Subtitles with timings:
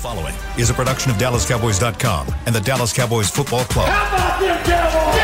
[0.00, 3.88] following is a production of DallasCowboys.com and the Dallas Cowboys Football Club.
[3.88, 5.20] How about them Cowboys?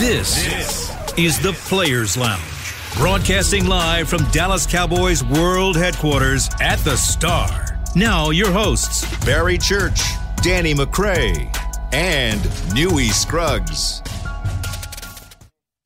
[0.00, 7.78] This, is the Players Lounge, broadcasting live from Dallas Cowboys World Headquarters at the Star.
[7.94, 10.00] Now, your hosts, Barry Church,
[10.42, 11.54] Danny McCray,
[11.92, 12.40] and
[12.74, 14.02] Newy Scruggs.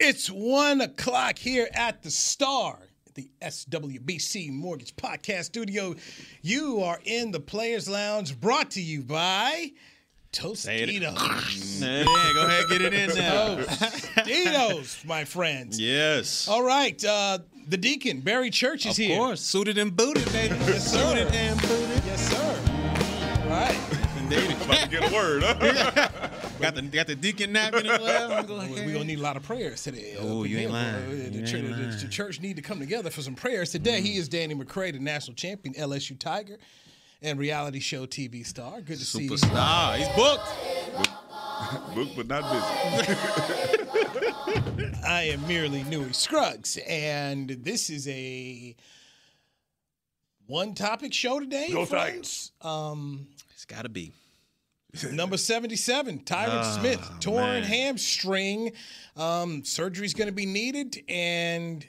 [0.00, 2.78] It's one o'clock here at the Star,
[3.14, 5.94] the SWBC Mortgage Podcast Studio.
[6.42, 9.70] You are in the Players Lounge, brought to you by
[10.32, 11.80] Tostitos.
[11.80, 13.56] Yeah, go ahead, get it in now.
[13.56, 15.78] Tostitos, my friends.
[15.80, 16.48] Yes.
[16.48, 17.38] All right, uh,
[17.68, 19.16] the Deacon Barry Church is of here.
[19.16, 20.54] course, suited and booted, baby.
[20.60, 20.98] Yes, sir.
[20.98, 22.02] Suited and booted.
[22.04, 23.42] Yes, sir.
[23.44, 23.78] All right.
[24.18, 24.50] Indeed.
[24.62, 26.08] About to get a word, huh?
[26.60, 28.42] got the got the deacon napping as well.
[28.42, 30.16] Go We're gonna need a lot of prayers today.
[30.18, 31.10] Oh, up you ain't lying.
[31.10, 31.98] The, You church, ain't the- lying.
[31.98, 34.00] the church need to come together for some prayers today.
[34.00, 34.04] Mm.
[34.04, 36.58] He is Danny McCray, the national champion, LSU Tiger,
[37.22, 38.80] and reality show TV star.
[38.80, 39.30] Good to see you.
[39.30, 39.96] Superstar.
[39.96, 40.46] He's booked.
[41.94, 43.16] Booked but not busy.
[45.06, 48.74] I am merely Newy Scruggs, and this is a
[50.46, 52.52] one-topic show today, Go friends.
[52.60, 54.12] Um, It's got to be.
[55.12, 57.62] Number seventy-seven, Tyron Oh, Smith, torn man.
[57.62, 58.72] hamstring.
[59.16, 61.86] Um, is going to be needed, and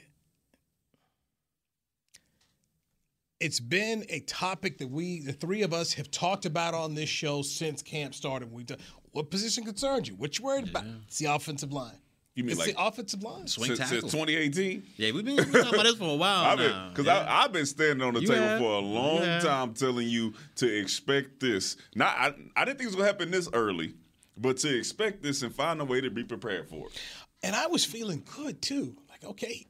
[3.40, 7.08] it's been a topic that we, the three of us, have talked about on this
[7.08, 8.50] show since camp started.
[8.52, 8.64] We,
[9.12, 10.14] what position concerns you?
[10.14, 10.84] What you worried about?
[11.06, 11.98] It's the offensive line.
[12.36, 13.46] You mean it's like the offensive line.
[13.48, 14.00] Swing since, tackle.
[14.02, 14.82] since 2018?
[14.98, 16.88] Yeah, we've been talking about this for a while I've been now.
[16.90, 17.26] because Yeah.
[17.28, 18.58] I've been standing on the You table have.
[18.60, 21.76] for a long time, telling you to expect this.
[21.94, 23.94] Not, I, I didn't think it was gonna happen this early,
[24.36, 27.00] but to expect this and find a way to be prepared for it.
[27.42, 28.94] And I was feeling good too.
[29.08, 29.66] Like, okay,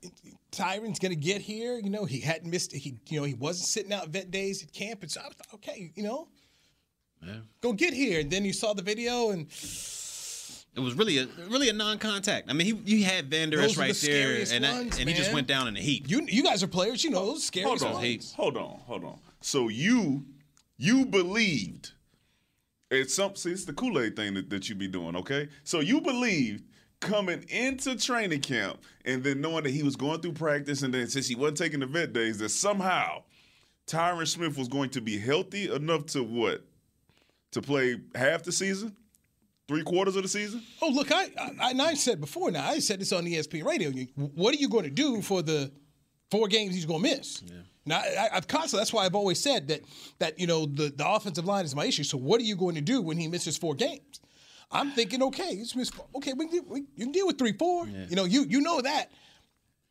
[0.51, 1.79] Tyron's gonna get here.
[1.79, 2.73] You know, he hadn't missed.
[2.73, 5.37] He, you know, he wasn't sitting out vet days at camp, and so I was
[5.39, 6.27] like, okay, you know,
[7.25, 7.35] Yeah.
[7.61, 8.19] go get here.
[8.21, 9.47] And then you saw the video, and
[10.77, 12.51] It was really a really a non-contact.
[12.51, 15.09] I mean, he you had Vander Esch are the right there, and, that- ones, and
[15.09, 16.09] he just went down in a heap.
[16.09, 17.03] you, you guys are players.
[17.03, 18.33] You know, those scary Hold on, ones.
[18.35, 19.19] hold on, hold on.
[19.41, 20.25] So you,
[20.77, 21.93] you believed.
[22.91, 23.35] It's some.
[23.37, 25.17] See, it's the Kool Aid thing that, that you be doing.
[25.17, 26.63] Okay, so you believed
[27.01, 31.07] coming into training camp and then knowing that he was going through practice and then
[31.09, 33.23] since he wasn't taking the vet days that somehow
[33.87, 36.65] Tyron Smith was going to be healthy enough to what
[37.53, 38.97] to play half the season,
[39.69, 40.63] three quarters of the season.
[40.81, 41.29] Oh, look, I,
[41.61, 42.51] I, and I said before.
[42.51, 43.91] Now I said this on ESPN Radio.
[44.15, 45.71] What are you going to do for the
[46.31, 47.43] four games he's going to miss?
[47.85, 48.81] Now I, I've constantly.
[48.81, 49.83] That's why I've always said that
[50.19, 52.05] that you know the, the offensive line is my issue.
[52.05, 54.21] So what are you going to do when he misses four games?
[54.73, 55.95] I'm thinking, okay, he's missed.
[55.95, 57.87] four- Okay, we can, deal- we, you can deal with three, four.
[57.87, 59.13] You know, you you know that.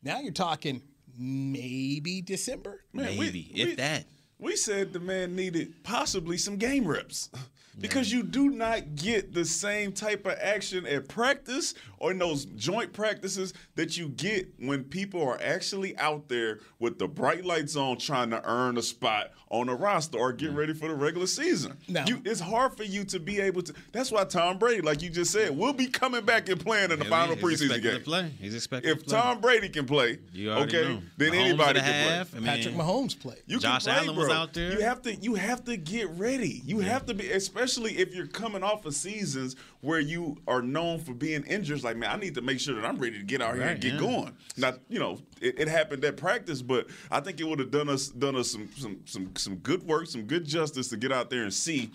[0.04, 0.82] Now you're talking
[1.18, 2.82] maybe December.
[2.94, 4.06] Man, Maybe, we- if we- that.
[4.38, 7.30] We said the man needed possibly some game reps
[7.80, 12.46] because you do not get the same type of action at practice or in those
[12.46, 17.76] joint practices that you get when people are actually out there with the bright lights
[17.76, 21.28] on trying to earn a spot on a roster or get ready for the regular
[21.28, 21.78] season.
[21.88, 23.74] Now- you, it's hard for you to be able to.
[23.92, 27.00] That's why Tom Brady, like you just said, will be coming back and playing in
[27.00, 27.94] the Yeah, final preseason game.
[27.96, 28.32] to play.
[28.40, 29.18] He's expected If to play.
[29.20, 31.02] Tom Brady can play, You okay, know.
[31.18, 32.38] then Mahomes anybody can half, play.
[32.38, 33.44] I mean, Patrick Mahomes played.
[33.46, 34.36] You Josh can play, Allen was bro.
[34.36, 34.74] out there.
[34.74, 36.62] You have to you have to get ready.
[36.66, 41.00] You have to be especially if you're coming off of seasons where you are known
[41.00, 41.84] for being injured.
[41.84, 43.82] Like, man, I need to make sure that I'm ready to get out here and
[43.82, 44.00] get yeah.
[44.00, 44.38] going.
[44.58, 47.90] Now, you know, it, it happened at practice, but I think it would have done
[47.90, 51.30] us done us some some some some good work, some good justice to get out
[51.30, 51.92] there and see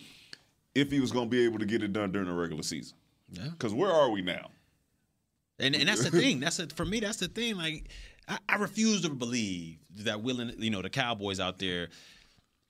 [0.75, 2.97] if he was going to be able to get it done during the regular season.
[3.31, 3.49] Yeah.
[3.51, 4.51] Because where are we now?
[5.59, 6.41] And and that's the thing.
[6.41, 7.01] That's a, for me.
[7.01, 7.57] That's the thing.
[7.57, 7.89] Like
[8.29, 10.53] I, I refuse to believe that willing.
[10.59, 11.89] You know, the Cowboys out there.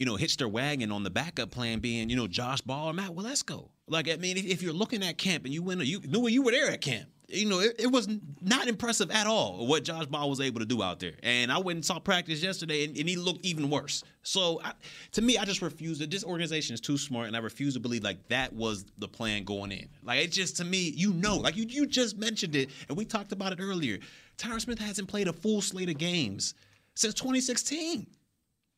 [0.01, 2.93] You know, hitch their wagon on the backup plan being, you know, Josh Ball or
[2.93, 3.69] Matt Waletzko.
[3.87, 6.43] Like, I mean, if, if you're looking at camp and you win, you knew you
[6.43, 7.09] were there at camp.
[7.29, 8.09] You know, it, it was
[8.41, 11.13] not impressive at all what Josh Ball was able to do out there.
[11.23, 14.03] And I went and saw practice yesterday, and, and he looked even worse.
[14.23, 14.73] So, I,
[15.13, 15.99] to me, I just refuse.
[15.99, 19.45] This organization is too smart, and I refuse to believe like that was the plan
[19.45, 19.89] going in.
[20.03, 23.05] Like it just to me, you know, like you you just mentioned it, and we
[23.05, 23.99] talked about it earlier.
[24.39, 26.55] Tyron Smith hasn't played a full slate of games
[26.95, 28.07] since 2016.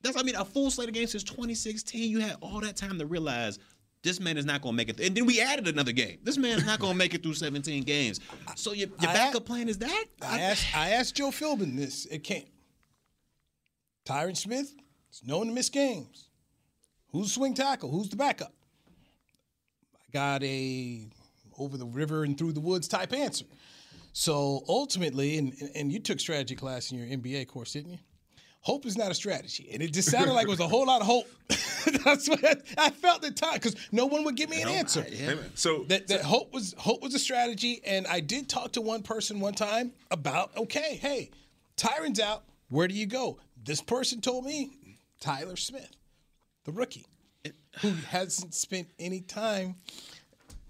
[0.03, 2.11] That's I mean a full slate of games since 2016.
[2.11, 3.59] You had all that time to realize
[4.03, 4.99] this man is not going to make it.
[5.01, 6.19] And then we added another game.
[6.25, 8.19] This man is not going to make it through 17 games.
[8.57, 10.05] So your, your I- backup plan is that?
[10.21, 12.47] I asked I asked Joe Philbin this at camp.
[14.05, 14.75] Tyron Smith
[15.13, 16.29] is known to miss games.
[17.13, 17.91] Who's the swing tackle?
[17.91, 18.53] Who's the backup?
[19.95, 21.07] I got a
[21.59, 23.45] over the river and through the woods type answer.
[24.15, 27.99] So ultimately, and, and you took strategy class in your MBA course, didn't you?
[28.63, 31.01] Hope is not a strategy, and it just sounded like it was a whole lot
[31.01, 31.27] of hope.
[32.05, 34.69] That's what I, I felt at the time because no one would give me an
[34.69, 35.05] answer.
[35.55, 39.03] So That, that hope was hope was a strategy, and I did talk to one
[39.03, 41.31] person one time about okay, hey,
[41.77, 42.45] Tyron's out.
[42.69, 43.39] Where do you go?
[43.63, 44.71] This person told me
[45.21, 45.91] Tyler Smith,
[46.65, 47.05] the rookie,
[47.81, 49.77] who hasn't spent any time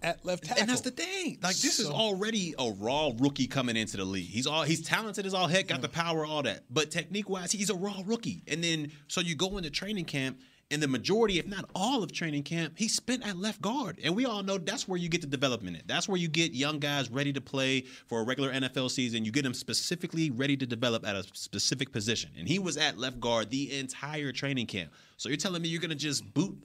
[0.03, 0.63] at left tackle.
[0.63, 1.39] And that's the thing.
[1.43, 4.29] Like this is already a raw rookie coming into the league.
[4.29, 6.65] He's all he's talented as all heck, got the power, all that.
[6.71, 8.43] But technique wise, he's a raw rookie.
[8.49, 10.39] And then so you go into training camp,
[10.73, 14.01] and the majority, if not all of training camp, he spent at left guard.
[14.03, 15.83] And we all know that's where you get the development in.
[15.87, 19.23] That's where you get young guys ready to play for a regular NFL season.
[19.27, 22.31] You get them specifically ready to develop at a specific position.
[22.39, 24.91] And he was at left guard the entire training camp.
[25.19, 26.57] So you're telling me you're gonna just boot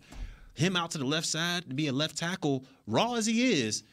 [0.58, 3.84] him out to the left side to be a left tackle, raw as he is,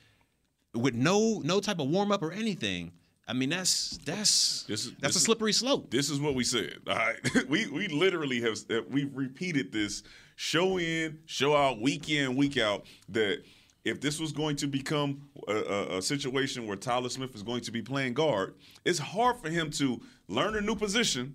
[0.75, 2.93] with no no type of warm up or anything.
[3.27, 5.91] I mean, that's that's is- that's a slippery slope.
[5.91, 6.79] This is what we said.
[6.89, 7.17] All right,
[7.49, 10.03] we we literally have uh, we've repeated this
[10.37, 12.85] show in, show out, week in, week out.
[13.11, 13.43] That
[13.85, 17.61] if this was going to become a, a, a situation where Tyler Smith is going
[17.63, 21.35] to be playing guard, it's hard for him to learn a new position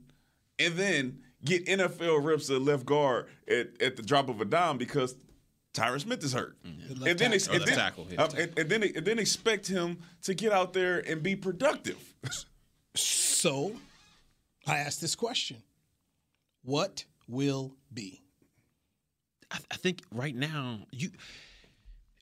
[0.58, 4.78] and then get NFL reps at left guard at, at the drop of a dime
[4.78, 5.16] because
[5.74, 6.58] Tyron Smith is hurt.
[6.64, 10.34] left And then, and, then, tackle, uh, and, and then and then expect him to
[10.34, 11.98] get out there and be productive.
[12.96, 13.74] So,
[14.68, 15.62] I asked this question:
[16.64, 18.24] What will be?
[19.52, 21.12] I, I think right now you,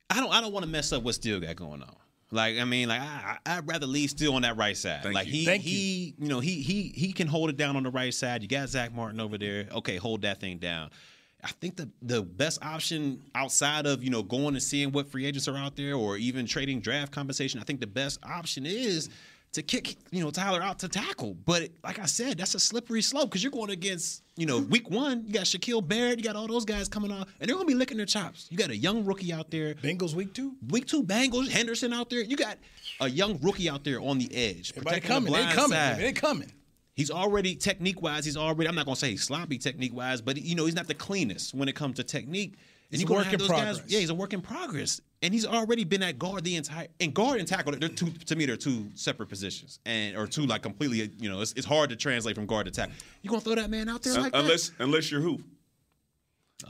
[0.10, 1.96] I don't I don't want to mess up what Steele got going on.
[2.32, 5.04] Like I mean, like I, I- I'd rather leave Steele on that right side.
[5.04, 5.34] Thank like you.
[5.34, 8.14] he Thank he you know he he he can hold it down on the right
[8.14, 8.42] side.
[8.42, 9.68] You got Zach Martin over there.
[9.72, 10.90] Okay, hold that thing down.
[11.44, 15.26] I think the the best option outside of you know going and seeing what free
[15.26, 19.10] agents are out there or even trading draft compensation, I think the best option is
[19.58, 21.36] to kick you know Tyler out to tackle.
[21.46, 24.90] But like I said, that's a slippery slope because you're going against you know week
[24.90, 25.24] one.
[25.26, 27.74] You got Shaquil Barrett, you got all those guys coming on, and they're gonna be
[27.74, 28.48] licking their chops.
[28.50, 29.74] You got a young rookie out there.
[29.76, 30.56] Bengals week two.
[30.70, 32.22] Week two Bengals, Hendrickson out there.
[32.22, 32.58] You got
[33.02, 34.72] a young rookie out there on the edge.
[34.76, 35.48] Everybody protecting the coming.
[35.48, 35.78] They coming.
[35.78, 35.98] side.
[35.98, 36.52] They coming.
[36.96, 38.26] He's already technique wise.
[38.26, 38.70] He's already.
[38.70, 41.54] I'm not gonna say he's sloppy technique wise, but you know he's not the cleanest
[41.54, 42.56] when it comes to technique.
[42.90, 43.80] And He's you're a gonna work have in those progress.
[43.82, 46.88] Guys, yeah, he's a work in progress, and he's already been at guard the entire.
[47.02, 48.46] And guard and tackle, they're two to me.
[48.46, 51.12] They're two separate positions, and or two like completely.
[51.20, 52.94] You know, it's, it's hard to translate from guard to tackle.
[53.24, 55.38] You gonna throw that man out there like unless unless you're who?
[55.38, 55.44] that?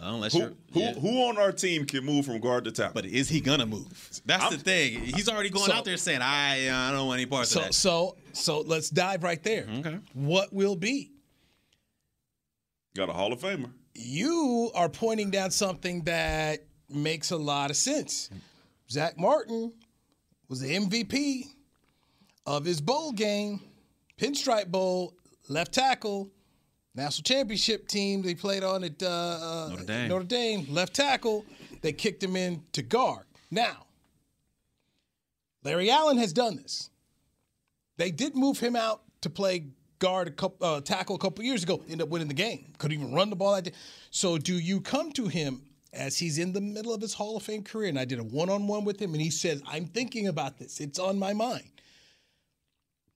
[0.02, 0.94] Unless Who you're who, yeah.
[0.96, 2.94] who on our team can move from guard to tackle?
[2.96, 4.19] But is he gonna move?
[4.25, 5.00] That's I'm- the thing.
[5.02, 7.60] He's already going So- out there saying, "I, uh, I don't want any parts So
[7.60, 9.68] of that." So so so let's dive right there.
[9.69, 10.00] Okay.
[10.14, 11.12] What will be?
[12.96, 13.69] Got a Hall of Famer.
[13.99, 18.29] You are pointing down something that makes a lot of sense.
[18.91, 19.73] Zach Martin
[20.47, 21.47] was the MVP
[22.45, 23.59] of his bowl game,
[24.19, 25.15] Pinstripe Bowl,
[25.49, 26.29] left tackle,
[26.94, 30.07] national championship team they played on at uh, uh, Notre Dame.
[30.09, 31.44] Notre Dame, left tackle.
[31.81, 33.25] They kicked him in to guard.
[33.49, 33.88] Now,
[35.63, 36.91] Larry Allen has done this.
[37.97, 39.65] They did move him out to play
[39.99, 41.83] guard a couple, uh, tackle a couple years ago.
[41.89, 42.73] end up winning the game.
[42.77, 43.55] Could even run the ball.
[43.55, 43.71] That day.
[44.11, 45.61] So do you come to him
[45.94, 47.89] as he's in the middle of his Hall of Fame career?
[47.89, 50.79] And I did a one-on-one with him, and he says, "I'm thinking about this.
[50.79, 51.69] It's on my mind."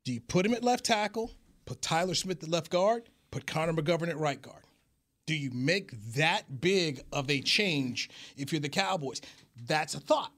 [0.04, 1.32] Do you put him at left tackle?
[1.66, 3.04] Put Tyler Smith at left guard?
[3.30, 4.64] Put Connor McGovern at right guard?
[5.28, 9.22] Do you make that big of a change if you're the Cowboys?
[9.68, 10.34] That's a thought,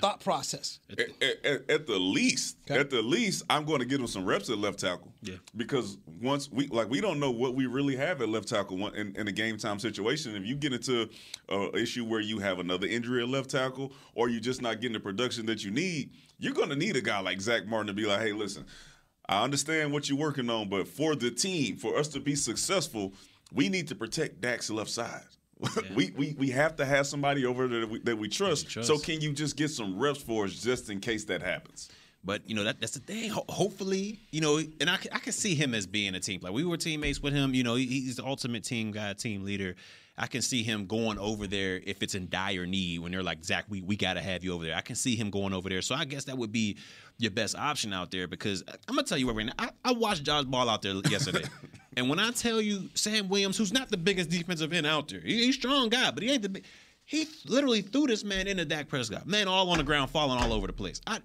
[0.00, 0.78] thought process.
[0.90, 1.00] At,
[1.44, 2.80] at- at the least, Okay.
[2.80, 5.12] at the least, I'm going to give him some reps at left tackle.
[5.22, 5.34] Yeah.
[5.56, 9.14] Because once we like, we don't know what we really have at left tackle in,
[9.16, 10.34] in a game time situation.
[10.36, 11.08] If you get into
[11.48, 14.94] an issue where you have another injury at left tackle, or you're just not getting
[14.94, 17.92] the production that you need, you're going to need a guy like Zach Martin to
[17.94, 18.64] be like, hey, listen,
[19.28, 23.14] I understand what you're working on, but for the team, for us to be successful,
[23.52, 25.22] we need to protect Dak's left side.
[25.94, 28.68] we, we we have to have somebody over there that we, that we trust.
[28.68, 28.88] trust.
[28.88, 31.88] So can you just get some reps for us just in case that happens?
[32.24, 33.30] But you know that that's the thing.
[33.30, 36.40] Ho- hopefully, you know, and I, can- I can see him as being a team
[36.40, 36.52] player.
[36.52, 37.54] We were teammates with him.
[37.54, 39.76] You know, he- he's the ultimate team guy, team leader.
[40.16, 43.44] I can see him going over there if it's in dire need when they're like
[43.44, 44.76] Zach, we we got to have you over there.
[44.76, 45.82] I can see him going over there.
[45.82, 46.76] So I guess that would be
[47.18, 49.52] your best option out there because I'm gonna tell you what right now.
[49.58, 51.44] I, I watched Josh Ball out there yesterday,
[51.96, 55.20] and when I tell you Sam Williams, who's not the biggest defensive end out there,
[55.20, 56.64] he, he's a strong guy, but he ain't the big.
[57.06, 60.52] He literally threw this man into Dak Prescott, man, all on the ground, falling all
[60.54, 61.00] over the place.
[61.06, 61.18] I,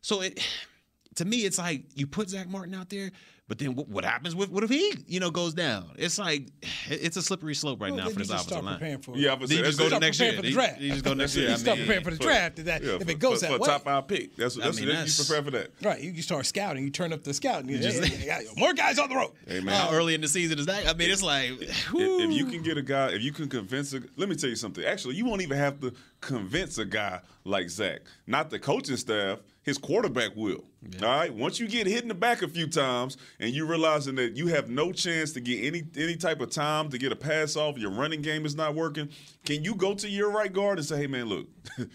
[0.00, 0.42] so it
[1.16, 3.10] to me, it's like you put Zach Martin out there,
[3.50, 5.90] But then what, what happens with what if he, you know, goes down?
[5.96, 6.46] It's like
[6.88, 8.98] it's a slippery slope right Well, now for this offensive line.
[9.02, 9.16] for.
[9.16, 10.34] Yeah, I would Then you just go to next year.
[10.34, 10.80] for the You- draft.
[10.80, 11.48] You just go next year.
[11.48, 12.60] You I start preparing for the draft.
[12.60, 14.36] If, that, Yeah, if for- it goes for, that for way, a top five pick.
[14.36, 15.70] That's I that's mean, what you prepare for that.
[15.82, 16.00] right?
[16.00, 16.84] You, you start scouting.
[16.84, 17.68] You turn up the scouting.
[17.70, 19.32] You just- hey, hey, hey, more guys on the road.
[19.48, 20.86] Hey man, How early in the season is that?
[20.86, 23.92] I mean, it's like if, if you can get a guy, if you can convince
[23.94, 24.84] a, let me tell you something.
[24.84, 28.00] Actually, you won't even have to convince a guy like Zach.
[28.26, 30.64] Not the coaching staff, his quarterback will.
[31.02, 31.32] All right.
[31.32, 34.46] Once you get hit in the back a few times and you realizing that you
[34.48, 37.76] have no chance to get any any type of time to get a pass off,
[37.78, 39.10] your running game is not working.
[39.44, 41.46] Can you go to your right guard and say, "Hey, man, look."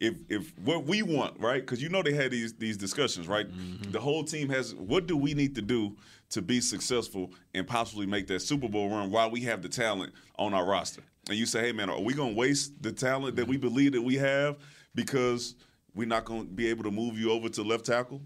[0.00, 1.60] If, if what we want, right?
[1.60, 3.46] Because you know they had these these discussions, right?
[3.46, 3.90] Mm-hmm.
[3.90, 4.74] The whole team has.
[4.74, 5.94] What do we need to do
[6.30, 10.14] to be successful and possibly make that Super Bowl run while we have the talent
[10.38, 11.02] on our roster?
[11.30, 13.68] And you say, hey man, are we gonna waste the talent that we mm-hmm.
[13.68, 14.56] believe that we have
[14.96, 15.54] because
[15.94, 18.20] we're not gonna be able to move you over to left tackle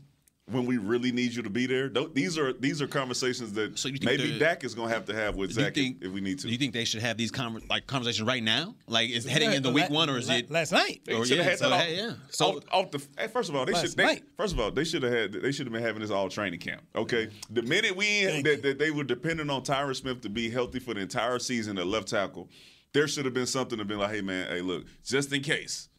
[0.46, 1.90] when we really need you to be there?
[1.90, 4.88] Tho- These are these are conversations that So you think maybe the- Dak is gonna
[4.88, 6.46] have to have with Zach think, if, if we need to.
[6.46, 8.74] Do you think they should have these conver- like conversations right now?
[8.86, 10.50] Like, is heading Yeah, into la- week one, or is la- it?
[10.50, 11.02] last night?
[11.04, 12.14] They Or should have yeah, had so, that hey, off, yeah.
[12.30, 13.02] So- off, off the.
[13.18, 13.94] hey, First of all, they should.
[13.96, 15.32] They, first of all, they should have had.
[15.34, 16.82] They should have been having this all training camp.
[16.96, 17.54] Okay, mm-hmm.
[17.54, 20.94] the minute we that, that they were dependent on Tyron Smith to be healthy for
[20.94, 22.48] the entire season at left tackle,
[22.94, 25.90] there should have been something to be like, hey man, hey look, just in case.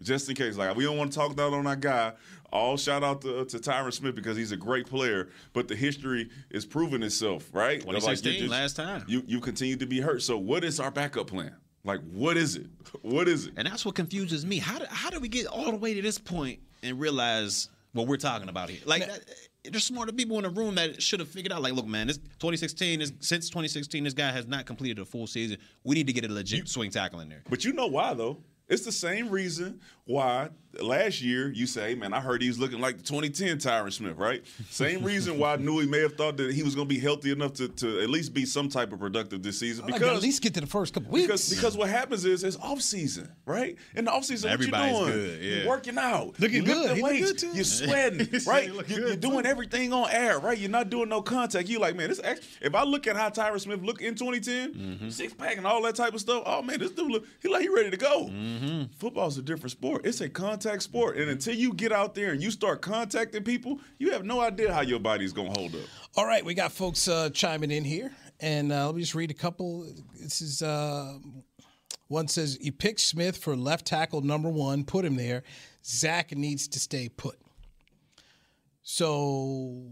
[0.00, 2.12] Just in case, like we don't want to talk down on our guy.
[2.52, 5.74] All shout out to, uh, to Tyron Smith because he's a great player, but the
[5.76, 7.78] history is proving itself, right?
[7.78, 9.04] Like, you 2016, just- last time.
[9.06, 10.22] You you continue to be hurt.
[10.22, 11.54] So what is our backup plan?
[11.84, 12.66] Like what is it?
[13.02, 13.54] What is it?
[13.56, 14.58] And that's what confuses me.
[14.58, 18.06] How do, how do we get all the way to this point and realize what
[18.06, 18.80] we're talking about here?
[18.84, 19.20] Like, that,
[19.64, 21.62] there's smarter people in the room that should have figured out.
[21.62, 25.26] Like, look, man, this 2016 is since 2016, this guy has not completed a full
[25.26, 25.58] season.
[25.84, 27.42] We need to get a legit swing tackle in there.
[27.48, 28.38] But you know why though?
[28.68, 30.48] It's the same reason why
[30.80, 34.16] last year you say, man, I heard he was looking like the 2010 Tyron Smith,
[34.16, 34.42] right?
[34.70, 37.52] Same reason why Newy may have thought that he was going to be healthy enough
[37.54, 39.84] to, to at least be some type of productive this season.
[39.84, 41.26] I'd like Because at least get to the first couple weeks.
[41.26, 43.76] because because what happens is it's off season, right?
[43.94, 45.26] In the off season, Everybody's what you doing?
[45.26, 45.54] good, yeah.
[45.56, 46.76] You're working out, Looking you good.
[46.76, 47.50] lifting look weights, good, too.
[47.54, 48.66] You're sweating, right?
[48.66, 50.56] You're, good, you're doing everything on air, right?
[50.58, 51.68] You're not doing no contact.
[51.68, 52.20] You like, man, this.
[52.22, 55.08] Act- if I look at how Tyron Smith looked in 2010, Mm-hmm.
[55.10, 56.42] six pack and all that type of stuff.
[56.46, 58.26] Oh man, this dude look, he like he ready to go.
[58.26, 58.84] Mm-hmm.
[58.98, 60.06] Football's a different sport.
[60.06, 63.80] It's a contact sport, and until you get out there and you start contacting people,
[63.98, 65.82] you have no idea how your body's gonna hold up.
[66.16, 69.30] All right, we got folks uh, chiming in here, and uh, let me just read
[69.30, 69.86] a couple.
[70.20, 71.18] This is uh,
[72.08, 75.42] one says you pick Smith for left tackle number one, put him there.
[75.84, 77.38] Zach needs to stay put.
[78.82, 79.82] So,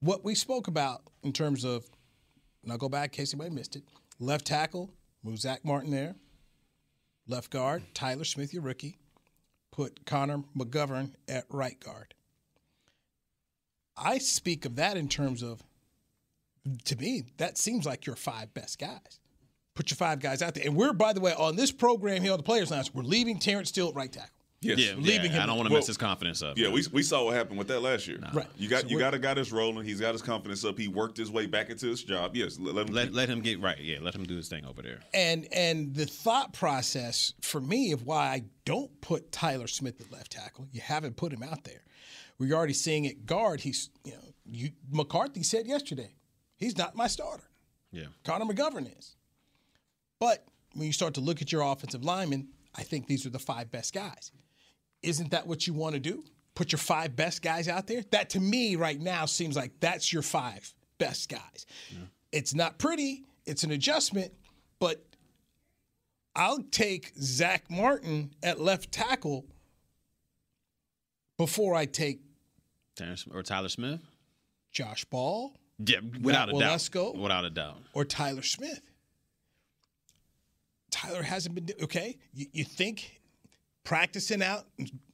[0.00, 1.84] what we spoke about in terms of,
[2.62, 3.82] and I'll go back in case anybody missed it.
[4.20, 4.90] Left tackle,
[5.22, 6.14] move Zach Martin there.
[7.28, 8.98] Left guard, Tyler Smith, your rookie.
[9.70, 12.14] Put Connor McGovern at right guard.
[13.96, 15.62] I speak of that in terms of,
[16.86, 19.20] to me, that seems like your five best guys.
[19.74, 20.64] Put your five guys out there.
[20.64, 23.38] And we're, by the way, on this program here on the Players Lounge, we're leaving
[23.38, 24.30] Terence Steele at right tackle.
[24.60, 24.78] Yes.
[24.80, 26.58] Yeah, Leaving yeah, him- I don't want to Well, mess his confidence up.
[26.58, 28.18] Yeah, we, we saw what happened with that last year.
[28.34, 28.46] Right.
[28.56, 29.84] You got So you we're- got a guy that's rolling.
[29.86, 30.76] He's got his confidence up.
[30.76, 32.34] He worked his way back into his job.
[32.34, 32.94] Yes, let, let him.
[32.94, 33.78] let keep- let him get right.
[33.80, 34.98] Yeah, let him do his thing over there.
[35.14, 40.10] And and the thought process for me of why I don't put Tyler Smith at
[40.10, 41.84] left tackle, you haven't put him out there.
[42.40, 43.60] We're already seeing it guard.
[43.60, 44.18] He's you know,
[44.50, 46.16] you McCarthy said yesterday,
[46.56, 47.44] he's not my starter.
[47.92, 48.06] Yeah.
[48.24, 49.14] Connor McGovern is.
[50.18, 53.38] But when you start to look at your offensive linemen, I think these are the
[53.38, 54.32] five best guys.
[55.02, 56.24] Isn't that what you want to do?
[56.54, 58.02] Put your five best guys out there?
[58.10, 61.66] That to me right now seems like that's your five best guys.
[62.32, 64.32] It's not pretty, it's an adjustment,
[64.80, 65.04] but
[66.34, 69.46] I'll take Zach Martin at left tackle
[71.36, 72.20] before I take
[72.96, 74.00] Terence or Tyler Smith.
[74.72, 77.16] Josh Ball Yeah, without a doubt.
[77.16, 77.78] Without a doubt.
[77.94, 78.80] or Tyler Smith.
[80.90, 82.18] Tyler hasn't been okay.
[82.34, 83.17] You, you think
[83.88, 84.66] practicing out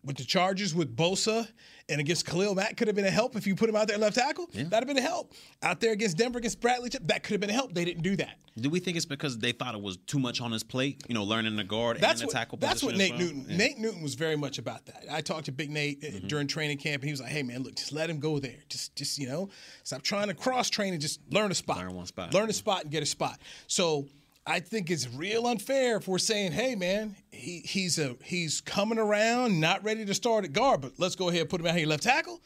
[0.05, 1.47] with the Chargers with Bosa
[1.89, 3.95] and against Khalil Mack could have been a help if you put him out there
[3.95, 4.49] at left tackle?
[4.53, 5.33] That'd have been a help.
[5.63, 7.73] Out there against Denver against Bradley, that could have been a help.
[7.73, 8.37] They didn't do that.
[8.59, 11.05] Do we think it's because they thought it was too much on his plate?
[11.07, 13.21] You know, learning the guard That's and the what, tackle that's what Nate well?
[13.21, 13.47] Newton.
[13.49, 13.57] Yeah.
[13.57, 15.05] Nate Newton was very much about that.
[15.09, 16.27] I talked to Big Nate uh, Mm-hmm.
[16.27, 18.59] during training camp, and he was like, "Hey man, look, just let him go there.
[18.69, 19.51] Just, just you know,
[19.85, 21.79] stop trying to cross train and just learn a spot.
[21.79, 22.35] Learn one spot.
[22.35, 23.39] Learn a spot and get a spot."
[23.69, 24.07] So
[24.47, 28.99] I think it's real unfair if we're saying, "Hey man, he, he's a he's coming
[28.99, 31.77] around, not ready to start at guard, but let's go ahead and put him out
[31.77, 32.41] here left tackle."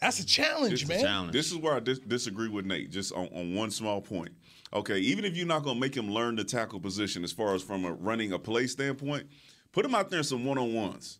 [0.00, 1.00] That's a challenge, It's a man.
[1.02, 1.32] challenge.
[1.32, 4.30] This is where I dis- disagree with Nate, just on, on one small point.
[4.72, 7.54] Okay, even if you're not going to make him learn the tackle position as far
[7.54, 9.26] as from a running a play standpoint,
[9.72, 11.18] put him out there in some one on ones.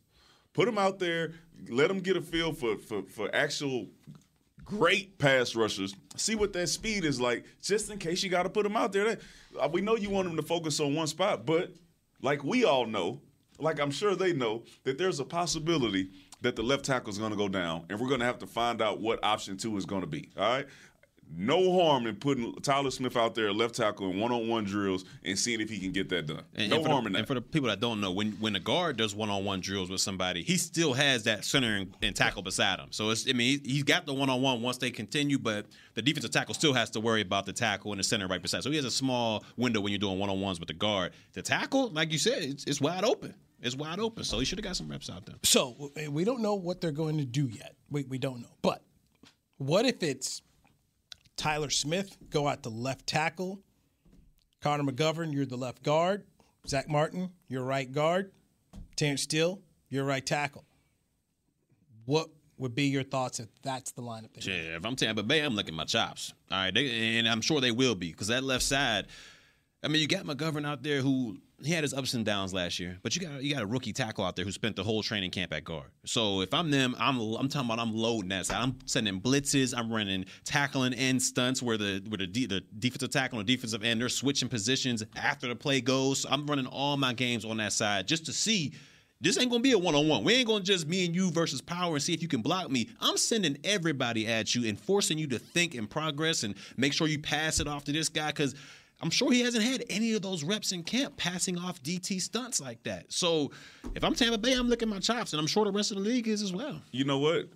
[0.54, 1.34] Put him out there.
[1.68, 3.88] Let him get a feel for for, for actual
[4.70, 5.96] great pass rushers.
[6.16, 8.92] See what that speed is like, just in case you got to put them out
[8.92, 9.18] there.
[9.58, 11.72] Uh, We know you want them to focus on one spot, but
[12.22, 13.20] like we all know,
[13.58, 16.10] like I'm sure they know, that there's a possibility
[16.42, 18.46] that the left tackle is going to go down, and we're going to have to
[18.46, 20.30] find out what option two is going to be.
[20.36, 20.66] All right.
[21.32, 25.60] No harm in putting Tyler Smith out there left tackle in one-on-one drills and seeing
[25.60, 26.42] if he can get that done.
[26.54, 27.18] And, no and for harm the, in that.
[27.20, 30.00] And for the people that don't know, when when a guard does one-on-one drills with
[30.00, 32.88] somebody, he still has that center and, and tackle beside him.
[32.90, 36.30] So it's I mean he, he's got the one-on-one once they continue, but the defensive
[36.30, 38.62] tackle still has to worry about the tackle and the center right beside.
[38.62, 41.12] So he has a small window when you're doing one-on-ones with the guard.
[41.32, 43.34] The tackle, like you said, it's, it's wide open.
[43.62, 44.24] It's wide open.
[44.24, 45.36] So he should have got some reps out there.
[45.42, 47.76] So we don't know what they're going to do yet.
[47.90, 48.56] We, we don't know.
[48.62, 48.82] But
[49.58, 50.42] what if it's
[51.40, 53.62] Tyler Smith, go out to left tackle,
[54.60, 56.24] Connor McGovern, you're the left guard,
[56.68, 58.30] Zach Martin, you're right guard,
[58.94, 60.66] Terence Steele, you're right tackle.
[62.04, 62.28] What
[62.58, 64.28] would be your thoughts if that's the lineup?
[64.34, 66.34] they Yeah, if I'm Tampa Bay, I'm licking my chops.
[66.52, 69.06] All right, they, and I'm sure they will be because that left side.
[69.82, 72.78] I mean, you got McGovern out there who he had his ups and downs last
[72.78, 75.02] year, but you got you got a rookie tackle out there who spent the whole
[75.02, 75.86] training camp at guard.
[76.04, 78.62] So if I'm them, I'm I'm talking about I'm loading that side.
[78.62, 79.74] I'm sending blitzes.
[79.76, 83.84] I'm running tackling end stunts where the where the, de- the defensive tackle and defensive
[83.84, 86.20] end they're switching positions after the play goes.
[86.20, 88.72] So I'm running all my games on that side just to see
[89.22, 90.24] this ain't gonna be a one on one.
[90.24, 92.70] We ain't gonna just me and you versus power and see if you can block
[92.70, 92.88] me.
[93.00, 97.06] I'm sending everybody at you and forcing you to think and progress and make sure
[97.06, 98.54] you pass it off to this guy because
[99.02, 102.60] I'm sure he hasn't had any of those reps in camp passing off DT stunts
[102.60, 103.12] like that.
[103.12, 103.50] So
[103.94, 106.02] if I'm Tampa Bay, I'm licking my chops, and I'm sure the rest of the
[106.02, 106.80] league is as well.
[106.92, 107.48] you know what?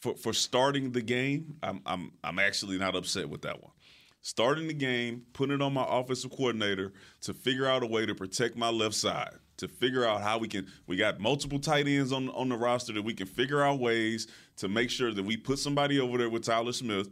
[0.00, 3.72] For for starting the game, I'm I'm I'm actually not upset with that one.
[4.24, 8.14] Starting the game, putting it on my offensive coordinator to figure out a way to
[8.14, 10.66] protect my left side, to figure out how we can.
[10.86, 14.26] We got multiple tight ends on on the roster that we can figure out ways
[14.56, 17.08] to make sure that we put somebody over there with Tyler Smith.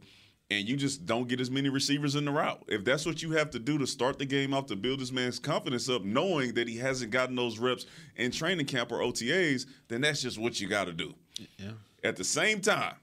[0.50, 2.64] And you just don't get as many receivers in the route.
[2.66, 5.12] If that's what you have to do to start the game off to build this
[5.12, 9.66] man's confidence up, knowing that he hasn't gotten those reps in training camp or OTAs,
[9.86, 11.14] then that's just what you got to do.
[11.56, 11.72] Yeah.
[12.02, 12.96] At the same time,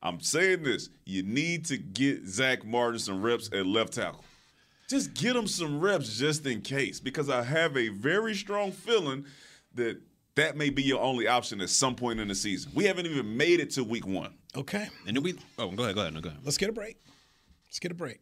[0.00, 4.24] I'm saying this: you need to get Zach Martin some reps at left tackle.
[4.88, 9.24] Just get him some reps just in case, because I have a very strong feeling
[9.74, 10.00] that
[10.36, 12.70] that may be your only option at some point in the season.
[12.74, 14.34] We haven't even made it to week one.
[14.56, 16.40] Okay, And then we oh go ahead, go ahead, no, go ahead.
[16.44, 16.96] let's get a break.
[17.66, 18.20] Let's get a break.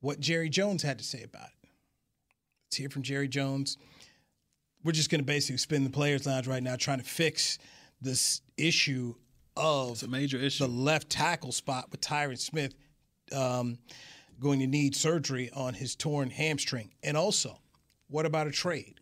[0.00, 1.68] What Jerry Jones had to say about it.
[2.66, 3.78] Let's hear from Jerry Jones.
[4.84, 7.58] We're just going to basically spin the players' lounge right now, trying to fix
[8.00, 9.14] this issue
[9.56, 10.64] of It's a major issue.
[10.64, 12.74] the left tackle spot with Tyron Smith
[13.34, 13.78] um,
[14.38, 16.92] going to need surgery on his torn hamstring.
[17.02, 17.58] And also,
[18.08, 19.00] what about a trade?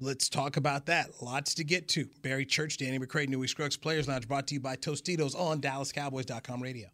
[0.00, 1.10] Let's talk about that.
[1.20, 2.08] Lots to get to.
[2.22, 6.62] Barry Church, Danny McCray, Newy Scruggs Players Lounge, brought to you by Tostitos on DallasCowboys.com
[6.62, 6.88] radio.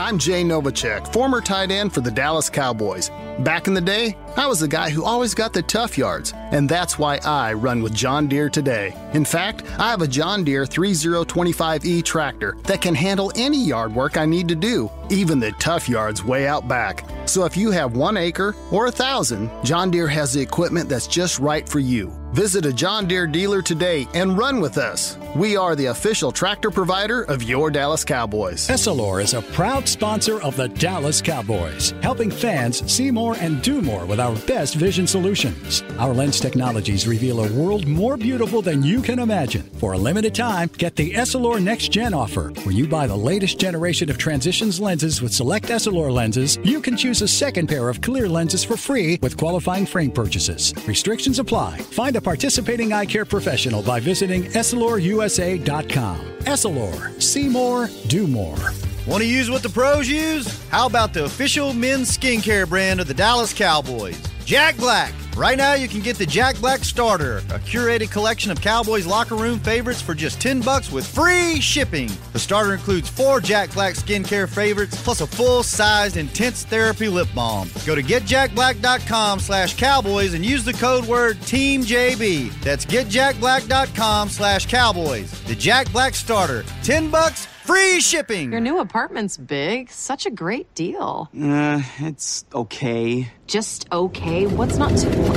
[0.00, 3.10] I'm Jay Novacek, former tight end for the Dallas Cowboys.
[3.40, 6.68] Back in the day, I was the guy who always got the tough yards, and
[6.68, 8.94] that's why I run with John Deere today.
[9.12, 14.16] In fact, I have a John Deere 3025E tractor that can handle any yard work
[14.16, 17.04] I need to do, even the tough yards way out back.
[17.28, 21.06] So if you have one acre or a thousand, John Deere has the equipment that's
[21.06, 22.10] just right for you.
[22.32, 25.16] Visit a John Deere dealer today and run with us.
[25.34, 28.68] We are the official tractor provider of your Dallas Cowboys.
[28.68, 33.80] Essilor is a proud sponsor of the Dallas Cowboys, helping fans see more and do
[33.80, 35.82] more with our best vision solutions.
[35.98, 39.62] Our lens technologies reveal a world more beautiful than you can imagine.
[39.78, 43.58] For a limited time, get the Essilor Next Gen offer, where you buy the latest
[43.58, 46.58] generation of transitions lenses with select Essilor lenses.
[46.62, 50.74] You can choose a second pair of clear lenses for free with qualifying frame purchases.
[50.86, 51.78] Restrictions apply.
[51.78, 56.18] Find a participating eye care professional by visiting EssilorUSA.com.
[56.40, 58.58] Essilor, see more, do more.
[59.06, 60.62] Want to use what the pros use?
[60.68, 64.20] How about the official men's skincare brand of the Dallas Cowboys?
[64.44, 65.14] Jack Black.
[65.38, 69.36] Right now, you can get the Jack Black Starter, a curated collection of Cowboys locker
[69.36, 72.10] room favorites for just 10 bucks with free shipping.
[72.32, 77.70] The starter includes four Jack Black skincare favorites plus a full-sized intense therapy lip balm.
[77.86, 82.60] Go to getjackblack.com slash cowboys and use the code word TEAMJB.
[82.64, 85.30] That's getjackblack.com slash cowboys.
[85.44, 86.64] The Jack Black Starter.
[86.82, 88.50] 10 bucks, free shipping.
[88.50, 89.88] Your new apartment's big.
[89.90, 91.28] Such a great deal.
[91.40, 93.30] Uh, it's okay.
[93.46, 94.46] Just okay.
[94.46, 95.27] What's not to.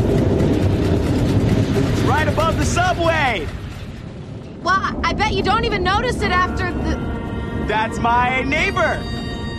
[2.08, 3.48] Right above the subway!
[4.64, 7.66] Well, I bet you don't even notice it after the.
[7.68, 9.02] That's my neighbor,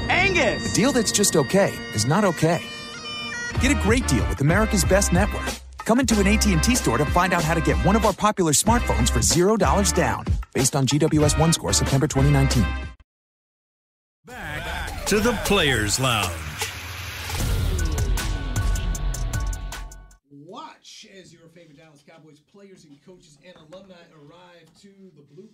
[0.08, 0.72] Angus.
[0.72, 2.62] A Deal that's just okay is not okay.
[3.60, 5.48] Get a great deal with America's Best Network.
[5.84, 8.52] Come into an AT&T store to find out how to get one of our popular
[8.52, 10.24] smartphones for $0 down.
[10.54, 12.64] Based on GWS 1 score September 2019.
[14.24, 16.51] Back To the Players Lounge.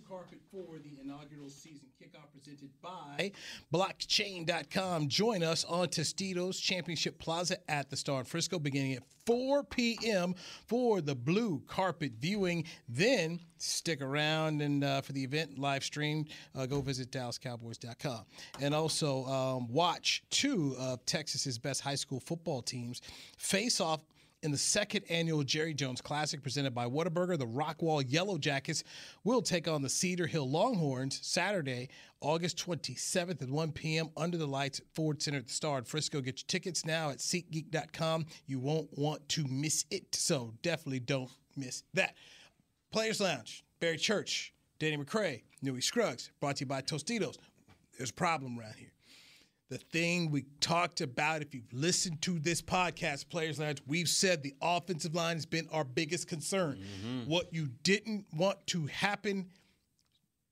[0.09, 3.31] Carpet for the inaugural season kickoff presented by
[3.71, 5.07] blockchain.com.
[5.07, 10.33] Join us on Tostitos Championship Plaza at the Star in Frisco beginning at 4 p.m.
[10.65, 12.65] for the blue carpet viewing.
[12.87, 18.25] Then stick around and uh, for the event live stream, uh, go visit DallasCowboys.com.
[18.59, 23.01] And also um, watch two of Texas's best high school football teams
[23.37, 24.01] face off
[24.41, 28.83] in the second annual Jerry Jones Classic presented by Whataburger, the Rockwall Yellow Jackets
[29.23, 31.89] will take on the Cedar Hill Longhorns Saturday,
[32.21, 34.09] August 27th at 1 p.m.
[34.15, 36.21] under the lights at Ford Center at the Star in Frisco.
[36.21, 38.25] Get your tickets now at SeatGeek.com.
[38.45, 42.15] You won't want to miss it, so definitely don't miss that.
[42.91, 47.37] Players Lounge, Barry Church, Danny McCray, Newy Scruggs, brought to you by Tostitos.
[47.97, 48.93] There's a problem around here
[49.69, 51.41] the thing we talked about.
[51.41, 55.67] If you've listened to this podcast, Players Lounge, we've said the offensive line has been
[55.71, 56.77] our biggest concern.
[56.77, 57.29] Mm-hmm.
[57.29, 59.47] What you didn't want to happen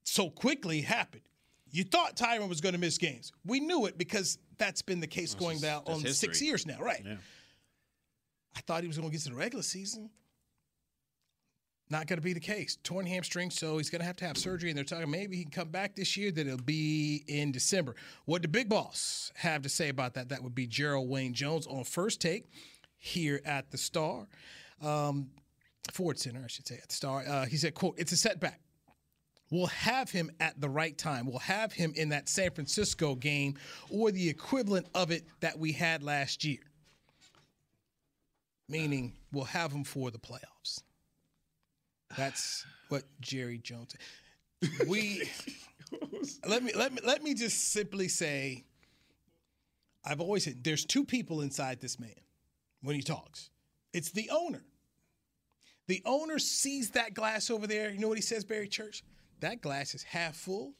[0.04, 1.22] so quickly happened.
[1.70, 3.32] You thought Tyron was going to miss games.
[3.44, 6.78] We knew it because that's been the case going down that's on six years now,
[6.80, 7.02] right?
[7.04, 7.16] Yeah.
[8.56, 10.10] I thought he was going to get to the regular season.
[11.90, 12.76] Not going to be the case.
[12.82, 14.70] Torn hamstring, so he's going to have to have surgery.
[14.70, 16.30] And they're talking maybe he can come back this year.
[16.30, 17.94] That it'll be in December.
[18.26, 20.28] What the big boss have to say about that?
[20.28, 22.50] That would be Jerral Wayne Jones on first take
[22.98, 24.26] here at the Star,
[24.82, 25.30] um,
[25.92, 27.24] Ford Center, I should say at the Star.
[27.26, 28.60] Uh, he said, "quote It's a setback.
[29.50, 31.24] We'll have him at the right time.
[31.24, 33.56] We'll have him in that San Francisco game
[33.88, 36.60] or the equivalent of it that we had last year.
[38.68, 40.82] Meaning, we'll have him for the playoffs."
[42.16, 43.94] That's what Jerry Jones.
[44.88, 45.22] We
[46.48, 48.64] let me let me let me just simply say
[50.04, 52.10] I've always said there's two people inside this man
[52.82, 53.50] when he talks.
[53.92, 54.64] It's the owner.
[55.86, 57.90] The owner sees that glass over there.
[57.90, 59.04] You know what he says, Barry Church?
[59.40, 60.74] That glass is half full.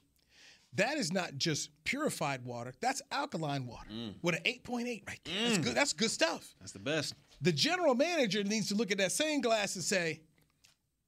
[0.75, 2.75] That is not just purified water.
[2.81, 4.15] That's alkaline water mm.
[4.23, 5.35] with an 8.8 right there.
[5.45, 5.65] That's mm.
[5.65, 5.75] good.
[5.75, 6.55] That's good stuff.
[6.61, 7.15] That's the best.
[7.41, 10.21] The general manager needs to look at that same glass and say,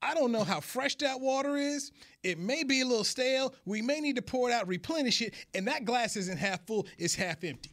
[0.02, 1.92] I don't know how fresh that water is.
[2.22, 3.54] It may be a little stale.
[3.64, 6.86] We may need to pour it out, replenish it, and that glass isn't half full,
[6.98, 7.72] it's half empty.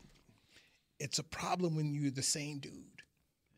[0.99, 2.73] It's a problem when you're the same dude.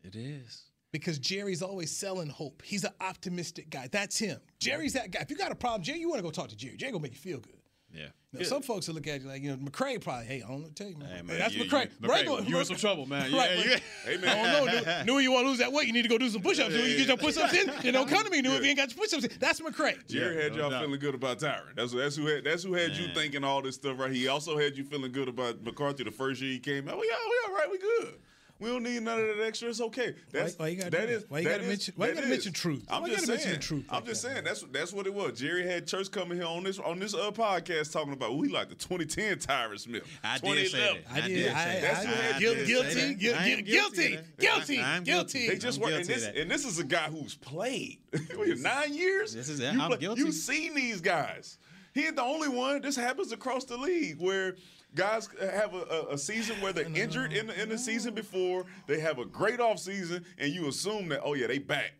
[0.04, 0.64] It is.
[0.92, 2.62] Because Jerry's always selling hope.
[2.64, 3.88] He's an optimistic guy.
[3.90, 4.40] That's him.
[4.58, 5.20] Jerry's that guy.
[5.20, 6.76] If you got a problem, Jerry, you want to go talk to Jerry.
[6.76, 7.59] Jerry gonna make you feel good.
[7.92, 8.06] Yeah.
[8.32, 10.58] Now, Some folks will look at you like, you know, McCray probably, hey, I don't
[10.58, 11.08] know what to tell you, man.
[11.08, 11.90] Hey, Hey, man, that's you- McCray.
[12.00, 13.22] you- Ray McCray, gonna- you in some trouble, man.
[13.32, 13.66] Right, Yeah, right.
[13.66, 13.76] you-
[14.12, 14.46] Hey, man.
[14.46, 15.02] I don't know.
[15.04, 15.88] Knew, knew you want to lose that weight.
[15.88, 16.72] You need to go do some push-ups.
[16.72, 18.40] When you get your push-ups in, then don't come to me.
[18.40, 19.30] Knew if you ain't got your push-ups in.
[19.40, 20.06] That's McCray.
[20.06, 20.82] Jerry Yeah, had no y'all doubt.
[20.84, 21.74] feeling good about Tyron.
[21.74, 24.12] That's that's who had that's who had you thinking all this stuff right.
[24.12, 27.00] He also had you feeling good about McCarthy the first year he came out.
[27.00, 27.68] We all we all right.
[27.70, 28.14] We good.
[28.60, 29.68] We don't need none of that extra.
[29.70, 30.14] It's okay.
[30.30, 31.08] That's why you gotta that?
[31.08, 32.30] is- Why you gotta is- mention- why you gotta is.
[32.30, 32.84] mention truth?
[32.90, 33.60] I'm Why just gotta mention saying.
[33.60, 34.32] the truth I'm like just that?
[34.32, 35.38] saying that's that's what it was.
[35.38, 38.68] Jerry had church coming here on this on this uh, podcast talking about we like
[38.68, 40.02] the 2010 Tyron Smith.
[40.22, 41.12] I did say that.
[41.12, 41.44] I did.
[41.46, 45.48] say I- That's who had I you- did guilty, guilty, guilty, guilty, guilty.
[45.48, 47.98] They just were, and this, and this is a guy who's played
[48.58, 49.32] nine years.
[49.32, 49.74] This is it.
[49.74, 50.20] I'm guilty.
[50.20, 51.58] You've seen these guys.
[51.94, 52.82] He ain't the only one.
[52.82, 54.54] This happens across the league where
[54.94, 55.78] guys have a,
[56.10, 58.64] a, a season where they're injured in the, in the season before.
[58.86, 61.92] They have a great off season, and you assume that oh yeah they back,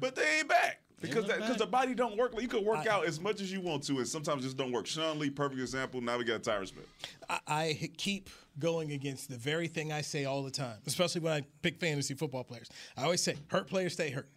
[0.00, 0.80] but they ain't back.
[0.98, 2.32] Because that, because the body don't work.
[2.40, 4.72] You can work out as much as you want to, and sometimes it just don't
[4.72, 4.86] work.
[4.86, 6.00] Sean Lee, perfect example.
[6.00, 6.86] Now we got Tyron Smith.
[7.28, 11.34] I, I keep going against the very thing I say all the time, especially when
[11.34, 12.70] I pick fantasy football players.
[12.96, 14.30] I always say, "Hurt players stay hurt,"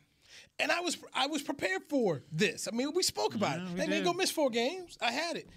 [0.60, 2.68] and I was I was prepared for this.
[2.72, 3.70] I mean, we spoke about Yeah, it.
[3.78, 4.04] They didn't did.
[4.04, 4.98] go miss four games.
[5.02, 5.48] I had it.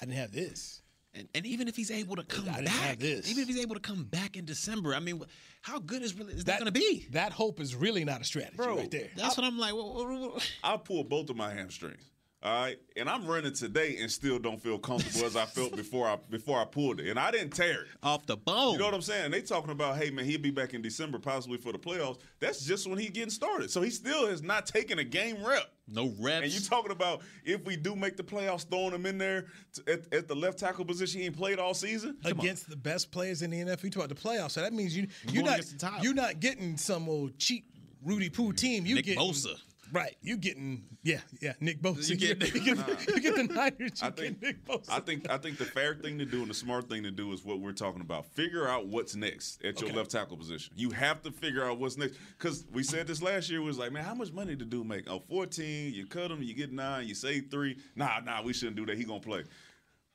[0.00, 0.80] I didn't have this.
[1.14, 3.28] And, and even if he's able to come back, this.
[3.28, 5.20] even if he's able to come back in December, I mean,
[5.60, 7.06] how good is really is that, going to be?
[7.10, 9.08] That hope is really not a strategy Bro, right there.
[9.16, 9.74] That's what I'm like.
[9.74, 12.02] What, what, what- I pulled both of my hamstrings.
[12.42, 16.08] All right, and I'm running today and still don't feel comfortable as I felt before
[16.08, 17.88] I before I pulled it, and I didn't tear it.
[18.02, 18.72] off the bone.
[18.72, 19.30] You know what I'm saying?
[19.30, 22.20] They talking about, hey man, he'll be back in December, possibly for the playoffs.
[22.38, 23.70] That's just when he getting started.
[23.70, 25.70] So he still has not taken a game rep.
[25.86, 26.44] no reps.
[26.44, 29.92] And you talking about if we do make the playoffs, throwing him in there to,
[29.92, 32.16] at, at the left tackle position, he ain't played all season.
[32.24, 33.84] against the best players in the NFL.
[33.84, 36.02] You talk about the playoffs, so that means you you're going not against the top.
[36.02, 37.66] you're not getting some old cheap
[38.02, 38.86] Rudy Poo team.
[38.86, 39.60] You Nick get Bosa.
[39.92, 40.16] Right.
[40.22, 42.08] You getting yeah, yeah, Nick Bosa.
[42.08, 43.74] You get- you get, you get the Niners.
[43.80, 44.90] You I get think Nick Bosa.
[44.90, 47.32] I think I think the fair thing to do and the smart thing to do
[47.32, 48.26] is what we're talking about.
[48.26, 50.72] Figure out what's next at your left tackle position.
[50.76, 53.62] You have to figure out what's next because we said this last year.
[53.62, 55.10] Was like, man, how much money did do make?
[55.10, 57.76] Oh, 14, You cut him, you get nine, you save three.
[57.96, 58.96] Nah, nah, we shouldn't do that.
[58.96, 59.44] He gonna play.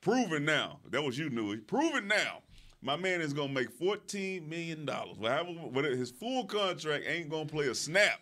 [0.00, 0.78] Proven now.
[0.90, 1.58] That was you, Newy.
[1.58, 2.42] Proven now.
[2.82, 5.16] My man is gonna make fourteen million dollars.
[5.98, 8.20] His full contract ain't gonna play a snap.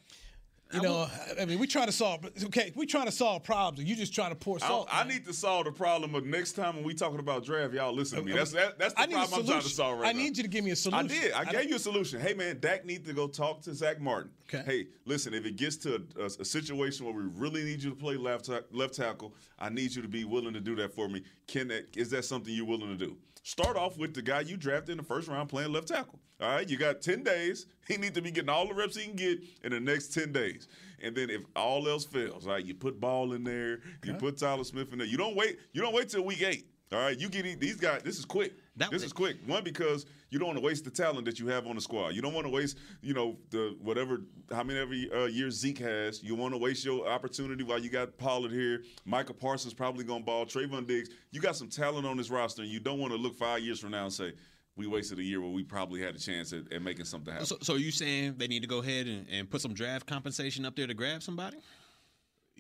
[0.75, 1.09] You know,
[1.41, 2.25] I mean, we trying to solve.
[2.45, 4.89] Okay, we trying to solve problems, and you just trying to pour salt.
[4.91, 5.09] I man.
[5.09, 7.73] need to solve the problem of next time when we talking about draft.
[7.75, 8.33] Y'all listen to me.
[8.33, 10.09] That's that, that's the I problem I'm trying to solve right now.
[10.09, 10.19] I now.
[10.19, 11.05] need you to give me a I solution.
[11.07, 11.33] I did.
[11.33, 12.21] I, I gave you a solution.
[12.21, 14.31] Hey man, Dak needs to go talk to Zach Martin.
[14.53, 14.63] Okay.
[14.67, 15.33] Hey, listen.
[15.35, 18.17] If it gets to a, a- a situation where we really need you to play
[18.17, 21.23] left ta- left tackle, I need you to be willing to do that for me.
[21.47, 23.17] Can that is that something you're willing to do?
[23.45, 26.19] Start off with the guy you drafted in the first round playing left tackle.
[26.41, 27.67] All right, you got ten days.
[27.87, 30.33] He needs to be getting all the reps he can get in the next ten
[30.33, 30.69] days.
[31.03, 34.39] And then if all else fails, all right, you put Ball in there, you put
[34.39, 35.07] Tyler Smith in there.
[35.07, 35.59] You don't wait.
[35.75, 36.67] You don't wait till week eight.
[36.91, 38.03] All right, you get these guys.
[38.03, 38.55] This is quick.
[38.77, 39.37] That this was- is quick.
[39.47, 42.09] One because you don't want to waste the talent that you have on the squad.
[42.09, 45.79] You don't want to waste, you know, the whatever how many every uh, year Zeke
[45.79, 46.25] has.
[46.25, 48.83] You want to waste your opportunity while you got Pollard here.
[49.05, 50.45] Micah Parsons probably gonna ball.
[50.45, 51.11] Trevon Diggs.
[51.31, 53.79] You got some talent on this roster, and you don't want to look five years
[53.79, 54.33] from now and say
[54.75, 57.47] we wasted a year where we probably had a chance at, at making something happen.
[57.47, 60.05] So, so are you saying they need to go ahead and, and put some draft
[60.05, 61.59] compensation up there to grab somebody?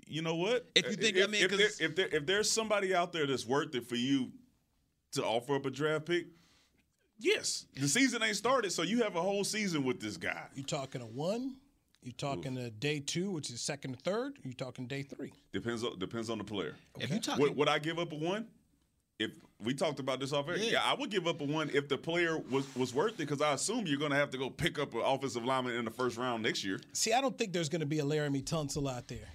[0.06, 0.64] you know what?
[0.76, 3.26] If you think- if, I mean, if, there, if, there, if there's somebody out there
[3.26, 4.30] that's worth it for you
[5.12, 6.26] to offer up a draft pick,
[7.18, 7.66] yes.
[7.76, 10.44] The season ain't started, so you have a whole season with this guy.
[10.54, 11.56] You talking a one?
[12.02, 14.34] You talking a day two, which is second or third?
[14.44, 15.32] You talking day three?
[15.52, 16.74] Depends on depends on the player.
[17.00, 18.46] If you talking, Would, would I give up a one?
[19.18, 19.30] If
[19.62, 20.72] we talked about this off air, Yeah.
[20.72, 20.82] yeah.
[20.84, 23.54] I would give up a one if the player was was worth it because I
[23.54, 26.18] assume you're going to have to go pick up an offensive lineman in the first
[26.18, 26.78] round next year.
[26.92, 29.28] See, I don't think there's going to be a Laremy Tunsil out there,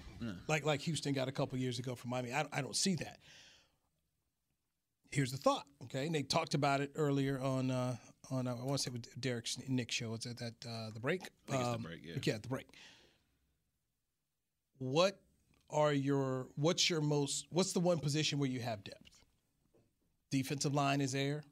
[0.46, 2.32] like like Houston got a couple years ago from Miami.
[2.32, 3.18] I, I don't see that.
[5.10, 6.06] Here's the thought, okay?
[6.06, 7.96] And they talked about it earlier on uh,
[8.30, 10.14] on uh, I want to say with Derek's Nick show.
[10.14, 11.22] It's at that uh, the break.
[11.48, 12.14] It's the Um, break, yeah.
[12.22, 12.66] Yeah, the break.
[14.78, 15.20] What
[15.68, 19.20] are your what's your most what's the one position where you have depth?
[20.30, 21.42] Defensive line is there.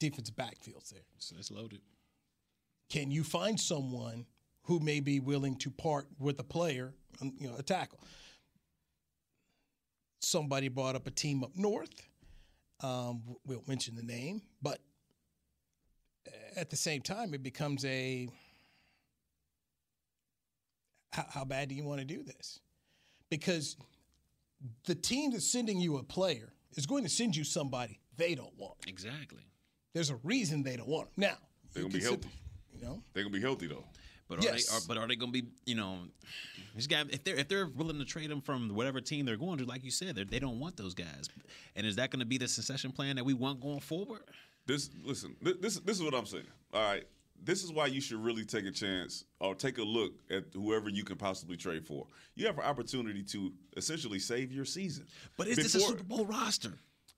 [0.00, 1.04] Defensive backfield's there.
[1.18, 1.80] So it's loaded.
[2.90, 4.26] Can you find someone
[4.62, 8.00] who may be willing to part with a player, um, you know, a tackle?
[10.20, 12.08] Somebody brought up a team up north.
[12.82, 14.80] Um, we'll mention the name, but
[16.56, 18.28] at the same time, it becomes a
[21.12, 22.60] how, how bad do you want to do this?
[23.30, 23.76] Because
[24.84, 28.56] the team that's sending you a player is going to send you somebody they don't
[28.58, 28.74] want.
[28.86, 29.42] Exactly.
[29.94, 31.12] There's a reason they don't want him.
[31.16, 31.36] Now,
[31.72, 32.38] They're gonna be can sit- healthy.
[32.74, 33.84] You know, They're going to be healthy though.
[34.28, 34.68] But are Yes.
[34.68, 34.76] they?
[34.76, 35.48] Are, but are they going to be?
[35.66, 35.98] You know,
[36.74, 37.06] these guys.
[37.10, 39.84] If they're if they're willing to trade them from whatever team they're going to, like
[39.84, 41.28] you said, they're- don't want those guys.
[41.76, 44.22] And is that going to be the succession plan that we want going forward?
[44.66, 45.36] This listen.
[45.40, 46.46] This this is what I'm saying.
[46.74, 47.04] All right.
[47.44, 50.88] This is why you should really take a chance or take a look at whoever
[50.88, 52.06] you can possibly trade for.
[52.34, 55.04] You have an opportunity to essentially save your season.
[55.36, 56.72] But is this a Super Bowl roster?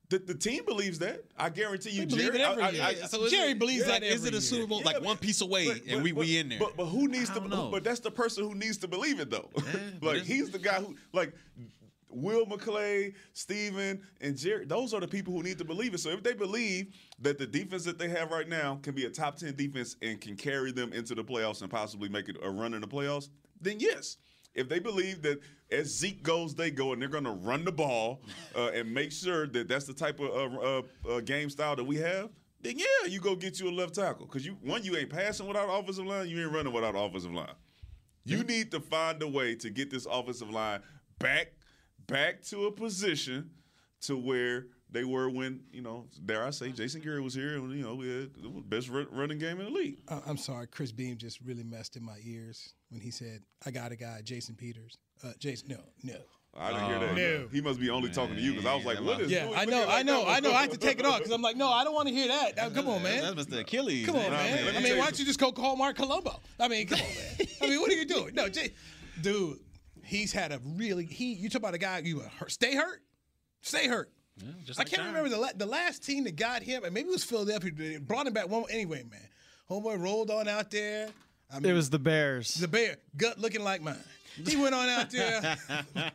[0.09, 1.23] The, the team believes that.
[1.37, 2.39] I guarantee you, They believe Jerry.
[2.39, 2.81] it every I- I- year.
[2.83, 4.41] I- Yeah, so Jerry it- believes that Like, is every it a.
[4.41, 6.59] Super Bowl like Yeah, one piece away but- and we but- we in there?
[6.59, 7.47] But but who needs I to?
[7.47, 7.69] know.
[7.69, 9.49] But that's the person who needs to believe it though.
[10.01, 11.33] but like he's the guy who like.
[12.11, 15.99] Will McClay, Steven, and Jerry, those are the people who need to believe it.
[15.99, 19.11] So if they believe that the defense that they have right now can be a
[19.11, 22.49] top 10 defense and can carry them into the playoffs and possibly make it a
[22.49, 23.29] run in the playoffs,
[23.61, 24.17] then yes.
[24.53, 25.39] If they believe that
[25.71, 28.21] as Zeke goes, they go, and they're going to run the ball
[28.55, 32.29] uh, and make sure that that's the type of uh, game style that we have,
[32.61, 34.25] then yeah, you go get you a left tackle.
[34.25, 37.53] Because you one, you ain't passing without offensive line, you ain't running without offensive line.
[38.25, 40.81] You need to find a way to get this offensive line
[41.19, 41.53] back
[42.07, 43.51] back to a position
[44.01, 47.71] to where they were when, you know, dare I say, Jason Garrett was here and,
[47.71, 49.97] you know, we had the best run- running game in the league.
[50.07, 53.71] I- I'm sorry, Chris Beam just really messed in my ears when he said, "I
[53.71, 56.17] got a guy, Jason Peters." Uh, Jason, no, no.
[56.57, 57.15] I didn't hear that.
[57.15, 57.47] No.
[57.51, 59.55] He must be only talking to you because I was like, what is Yeah, Louis
[59.55, 60.25] I know, like I know.
[60.27, 60.51] I know.
[60.51, 62.27] I had to take it off because I'm like, no, I don't want to hear
[62.27, 62.55] that.
[62.57, 63.35] Now, come on, man.
[63.35, 63.59] That's Mr.
[63.59, 64.07] Achilles.
[64.07, 64.75] Come on, Nah, man.
[64.75, 66.39] I mean, why don't you just go call Marc Colombo?
[66.59, 67.47] I mean, come on, man.
[67.61, 68.33] I mean, what are you doing?
[68.33, 68.71] No, Jay,
[69.21, 69.59] dude,
[70.03, 71.33] he's had a really he.
[71.33, 73.03] You talk about a guy you were hurt, stay hurt,
[73.61, 74.11] stay hurt.
[74.41, 75.07] Yeah, just I can't John.
[75.07, 77.71] remember the la- the last team that got him, and maybe it was Philadelphia.
[77.71, 79.27] They brought him back one anyway, man.
[79.69, 81.09] Homeboy rolled on out there.
[81.51, 82.53] I mean, It was the Bears.
[82.55, 83.97] the bear, gut looking like mine.
[84.35, 85.57] He went on out there.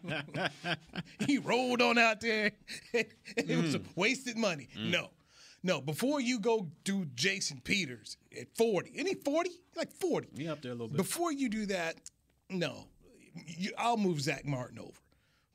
[1.26, 2.52] he rolled on out there.
[2.92, 3.08] it
[3.48, 3.84] was mm.
[3.96, 4.68] wasted money.
[4.78, 4.90] Mm.
[4.90, 5.10] No.
[5.62, 9.50] No, before you go do Jason Peters at 40, any 40?
[9.76, 10.28] Like 40.
[10.36, 10.98] He up there a little bit.
[10.98, 11.96] Before you do that,
[12.50, 12.86] no.
[13.46, 14.92] you, I'll move Zach Martin over.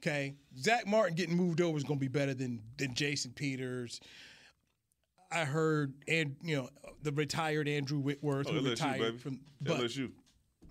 [0.02, 4.00] Okay, Zach Martin getting moved over is going to be better than than Jason Peters.
[5.32, 6.70] I heard, and you know,
[7.04, 9.18] the retired Andrew Whitworth Oh, who LSU, retired baby.
[9.18, 9.40] from.
[9.62, 10.10] But LSU.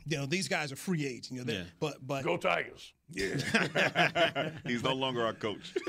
[0.06, 1.30] you know, these guys are free agents.
[1.30, 1.62] You know, Yeah.
[1.78, 2.92] but but Go Tigers.
[3.10, 4.50] Yeah.
[4.66, 5.74] He's no longer our coach.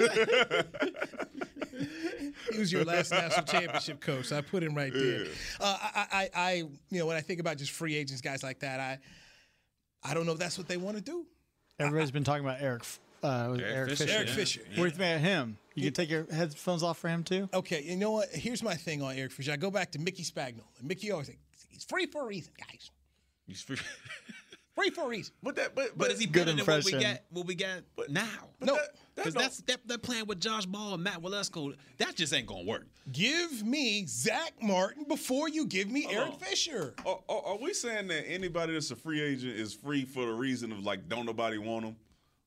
[2.52, 4.32] he was your last national championship coach.
[4.32, 5.26] I put him right there.
[5.60, 6.54] Uh, I, I, I,
[6.90, 9.00] you know, when I think about just free agents, guys like that, I,
[10.04, 11.26] I don't know if that's what they want to do.
[11.80, 12.84] Everybody's been talking about Eric.
[13.24, 14.16] Uh, was Eric Eric Fisher, Fisher.
[14.18, 14.36] Eric Yeah.
[14.36, 14.62] Fisher.
[14.62, 15.58] What do you think about him?
[15.76, 17.50] You can take your headphones off for him too.
[17.54, 18.30] Okay, you know what?
[18.30, 19.52] Here's my thing on Eric Fisher.
[19.52, 20.64] I go back to Mickey Spagnola.
[20.84, 22.92] Mickey always like, he's free for a reason, guys.
[23.48, 23.78] He's free.
[24.76, 25.34] Free for a reason.
[25.44, 27.02] But that, but, But is he Good better than what we impression.
[27.02, 27.20] got?
[27.32, 28.24] What we got now?
[28.62, 31.76] No, that- that Because don't- that's that, that playing with Josh Ball and Matt Waletzko,
[31.98, 32.88] that just ain't gonna work.
[33.12, 36.94] give me Zach Martin before you give me Eric Fisher.
[37.06, 40.32] Are, are, are we saying that anybody that's a free agent is free for the
[40.32, 41.98] reason of like don't nobody want them?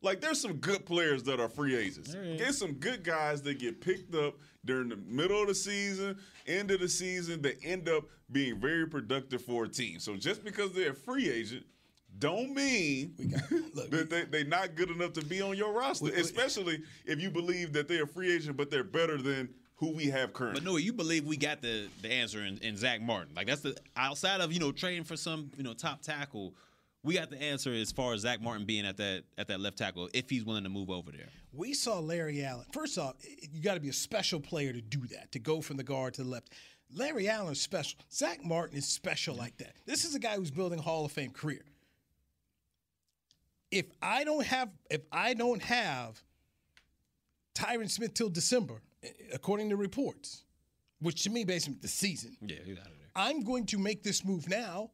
[0.03, 2.15] Like there's some good players that are free agents.
[2.37, 4.35] Get some good guys that get picked up
[4.65, 8.87] during the middle of the season, end of the season, that end up being very
[8.87, 9.99] productive for a team.
[10.01, 11.65] So just because they're a free agent,
[12.19, 13.15] don't mean
[13.75, 16.13] that they, they're not good enough to be on your roster.
[16.15, 20.07] especially if you believe that they're a free agent, but they're better than who we
[20.07, 20.61] have currently.
[20.61, 23.35] But no, you believe we got the the answer in, in Zach Martin.
[23.35, 26.55] Like that's the outside of you know trading for some you know top tackle,
[27.05, 29.79] we got the answer as far as Zach Martin being at that at that left
[29.79, 31.29] tackle if he's willing to move over there.
[31.53, 32.67] We saw Larry Allen.
[32.73, 33.17] First off,
[33.53, 36.15] you got to be a special player to do that, to go from the guard
[36.15, 36.51] to the left.
[36.95, 37.99] Larry Allen is special.
[38.13, 39.75] Zach Martin is special like that.
[39.87, 41.65] This is a guy who's building a Hall of Fame career.
[43.71, 46.23] If I don't have, if I don't have
[47.55, 48.83] Tyron Smith till December,
[49.33, 50.45] according to reports,
[51.01, 53.09] which to me basically the season, Yeah, he's out of there.
[53.17, 54.91] I'm going to make this move now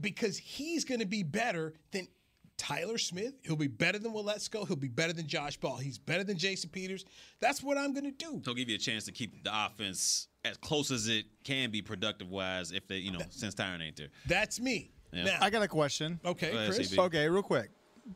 [0.00, 2.08] because he's going to be better than
[2.56, 3.34] Tyler Smith.
[3.42, 4.66] He'll be better than Waletzko.
[4.66, 5.76] He'll be better than Josh Ball.
[5.76, 7.04] He's better than Jason Peters.
[7.40, 8.40] That's what I'm going to do.
[8.44, 11.82] He'll give you a chance to keep the offense as close as it can be
[11.82, 14.08] productive wise if they you know since Tyron ain't there.
[14.26, 14.90] That's me.
[15.12, 15.24] Yeah.
[15.24, 16.18] Now, I got a question.
[16.24, 16.92] okay, Go ahead, Chris.
[16.92, 16.98] CB.
[17.06, 17.70] Okay, real quick,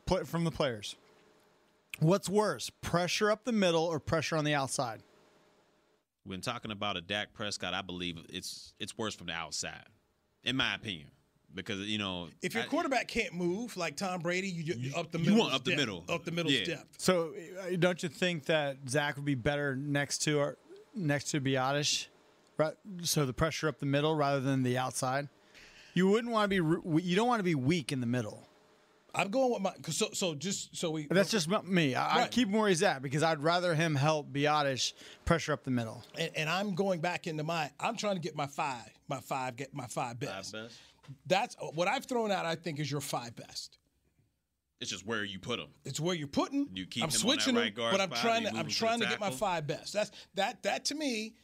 [0.06, 0.96] Pla from the players.
[2.00, 5.02] What's worse, pressure up the middle or pressure on the outside?
[6.24, 9.86] When talking about a Dak Prescott, I believe it's it's worse from the outside,
[10.44, 11.08] in my opinion,
[11.54, 15.10] because you know If your I- quarterback can't move like Tom Brady, you, you up
[15.12, 15.32] the middle.
[15.32, 15.38] you middle.
[15.46, 16.04] want up the depth, middle.
[16.08, 16.64] Up the middle Yeah.
[16.64, 16.86] depth.
[16.98, 20.58] So, uh, don't you think that Zach would be better next to our,
[20.94, 22.06] next to Biadasz?
[22.56, 22.74] Right.
[23.02, 25.28] So the pressure up the middle rather than the outside.
[25.94, 27.02] You wouldn't want to be.
[27.02, 28.44] You don't want to be weak in the middle.
[29.14, 29.72] I'm going with my.
[29.82, 31.06] 'cause So, so just so we.
[31.08, 31.94] That's just me.
[31.94, 32.30] I, I Right.
[32.30, 34.92] keep him where he's at because I'd rather him help Biadasz
[35.24, 36.04] pressure up the middle.
[36.18, 37.70] And, and I'm going back into my.
[37.80, 38.90] I'm trying to get my five.
[39.08, 39.56] My five.
[39.56, 40.52] Get my five best.
[40.52, 40.78] Five best?
[41.26, 42.46] That's what I've thrown out.
[42.46, 43.78] I think is your five best.
[44.80, 45.68] it's just where you put them.
[45.84, 46.68] It's where you're putting.
[46.72, 48.50] You keep I'm him on switching right guard but I'm trying to.
[48.50, 49.92] I'm him to to get my five best.
[49.92, 50.62] That's that.
[50.62, 51.34] That to me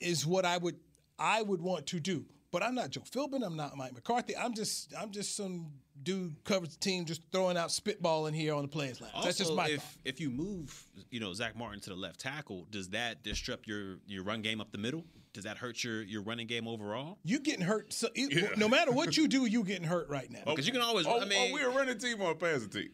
[0.00, 0.76] is what I would.
[1.18, 2.24] I would want to do.
[2.50, 3.42] But I'm not Joe Philbin.
[3.46, 4.36] I'm not Mike McCarthy.
[4.36, 4.92] I'm just.
[4.98, 8.68] I'm just some dude covers the team, just throwing out spitball in here on the
[8.68, 9.10] players' line.
[9.14, 9.96] Also, That's just my if thought.
[10.04, 13.98] if you move, you know, Zach Martin to the left tackle, does that disrupt your
[14.06, 15.04] your run game up the middle?
[15.32, 17.18] Does that hurt your your running game overall?
[17.24, 17.92] You getting hurt.
[17.92, 20.40] So, it- No matter what you do, you getting hurt right now.
[20.46, 21.06] Oh, because you can always.
[21.06, 22.90] Oh, I mean, oh, we're a running team or a passing team?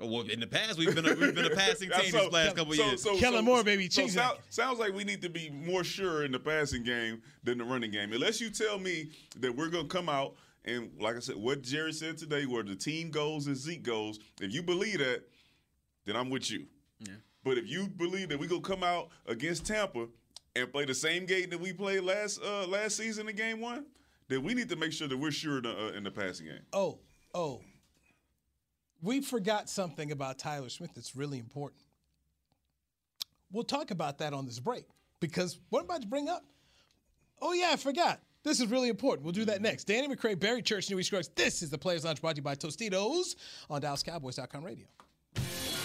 [0.00, 2.18] Oh, well, in the past we've been a, we've been a passing That's team so-
[2.24, 3.02] these last couple so- years.
[3.02, 4.10] so- Kellen so- Moore, baby, So Cheesehead.
[4.10, 7.64] sound- sounds like we need to be more sure in the passing game than the
[7.64, 8.12] running game.
[8.12, 11.60] Unless you tell me that we're going to come out and, like I said, what
[11.62, 14.18] Jerry said today, where the team goes and Zeke goes.
[14.40, 15.22] If you believe that,
[16.06, 16.64] then I'm with you.
[17.44, 20.06] But if you believe that we're going to come out against Tampa
[20.56, 23.86] and play the same game that we played last uh, last season in Game One,
[24.28, 26.46] then we need to make sure that we're sure in the, uh, in the passing
[26.46, 26.62] game.
[26.72, 26.98] Oh,
[27.34, 27.60] oh.
[29.02, 31.82] We forgot something about Tyler Smith that's really important.
[33.52, 34.86] We'll talk about that on this break
[35.20, 36.44] because what I'm about to bring up.
[37.42, 38.20] Oh, yeah, I forgot.
[38.44, 39.24] This is really important.
[39.24, 39.84] We'll do that next.
[39.84, 41.28] Danny McCray, Barry Church, Newy Scruggs.
[41.34, 43.36] This is the Players Lounge brought to you by Tostitos
[43.68, 44.86] on DallasCowboys.com radio.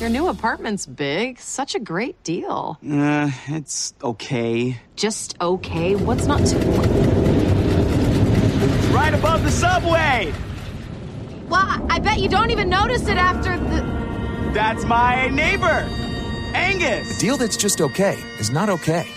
[0.00, 1.40] Your new apartment's big.
[1.40, 2.78] Such a great deal.
[2.88, 4.80] Uh, it's okay.
[4.94, 5.96] Just okay.
[5.96, 6.58] What's not too.
[8.94, 10.32] Right above the subway!
[11.48, 13.82] Well, I bet you don't even notice it after the.
[14.54, 15.84] That's my neighbor,
[16.54, 17.16] Angus.
[17.16, 19.08] A deal that's just okay is not okay.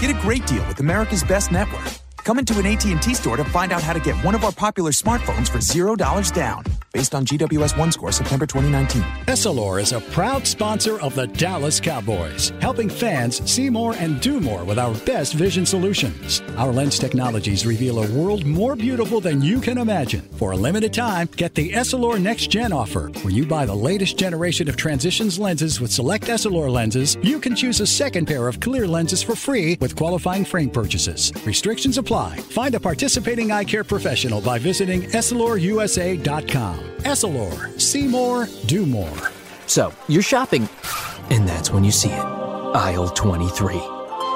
[0.00, 2.01] Get a great deal with America's Best Network.
[2.24, 4.92] Come into an AT&T store to find out how to get one of our popular
[4.92, 6.62] smartphones for $0 down.
[6.92, 9.02] Based on GWS One score September 2019.
[9.26, 14.40] Essilor is a proud sponsor of the Dallas Cowboys, helping fans see more and do
[14.40, 16.42] more with our best vision solutions.
[16.58, 20.20] Our lens technologies reveal a world more beautiful than you can imagine.
[20.36, 23.10] For a limited time, get the Essilor Next Gen offer.
[23.22, 27.56] When you buy the latest generation of transitions lenses with select Essilor lenses, you can
[27.56, 31.32] choose a second pair of clear lenses for free with qualifying frame purchases.
[31.46, 32.11] Restrictions apply.
[32.12, 36.78] Find a participating eye care professional by visiting EssilorUSA.com.
[36.98, 37.80] Essilor.
[37.80, 39.30] See more, do more.
[39.66, 40.68] So, you're shopping,
[41.30, 42.20] and that's when you see it.
[42.74, 43.80] Aisle 23.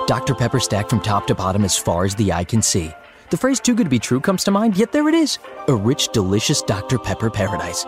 [0.06, 0.34] Dr.
[0.34, 2.90] Pepper stacked from top to bottom as far as the eye can see.
[3.28, 5.38] The phrase too good to be true comes to mind, yet there it is.
[5.68, 6.98] A rich, delicious Dr.
[6.98, 7.84] Pepper paradise.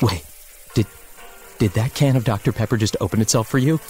[0.00, 0.24] Wait,
[0.74, 0.86] did
[1.58, 2.52] did that can of Dr.
[2.52, 3.80] Pepper just open itself for you?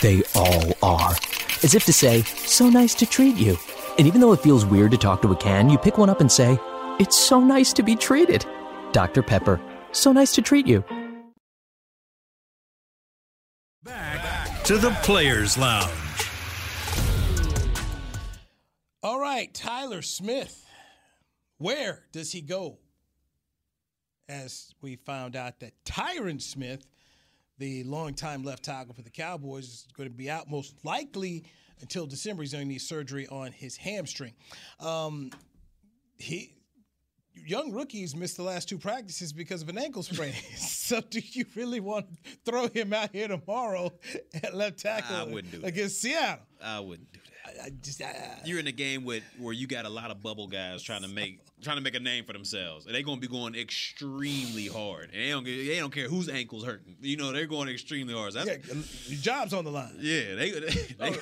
[0.00, 1.14] They all are.
[1.62, 3.56] As if to say, so nice to treat you.
[4.00, 6.22] And even though it feels weird to talk to a can, you pick one up
[6.22, 6.58] and say,
[6.98, 8.46] it's so nice to be treated.
[8.92, 9.22] Dr.
[9.22, 9.60] Pepper,
[9.92, 10.82] so nice to treat you.
[13.82, 15.90] Back to the Players Lounge.
[19.02, 20.64] All right, Tyler Smith.
[21.58, 22.78] Where does he go?
[24.30, 26.86] As we found out that Tyron Smith,
[27.58, 31.44] the longtime left tackle for the Cowboys, is going to be out most likely
[31.80, 32.42] until December.
[32.42, 34.34] He's going to need surgery on his hamstring.
[34.80, 35.30] Um,
[36.16, 36.54] he
[37.46, 40.32] young rookies missed the last two practices because of an ankle sprain.
[40.56, 43.92] so, do you really want to throw him out here tomorrow
[44.42, 46.44] at left tackle I wouldn't do against Seattle?
[46.62, 47.30] I wouldn't do that.
[47.62, 50.22] I, I just, I, You're in a game with where you got a lot of
[50.22, 53.20] bubble guys trying to make trying to make a name for themselves, and they're gonna
[53.20, 55.10] be going extremely hard.
[55.12, 56.96] And they don't they don't care whose ankles hurting.
[57.00, 58.34] You know they're going extremely hard.
[58.34, 58.56] So yeah,
[59.06, 59.96] your job's on the line.
[59.98, 60.68] yeah, they, they,
[60.98, 61.16] they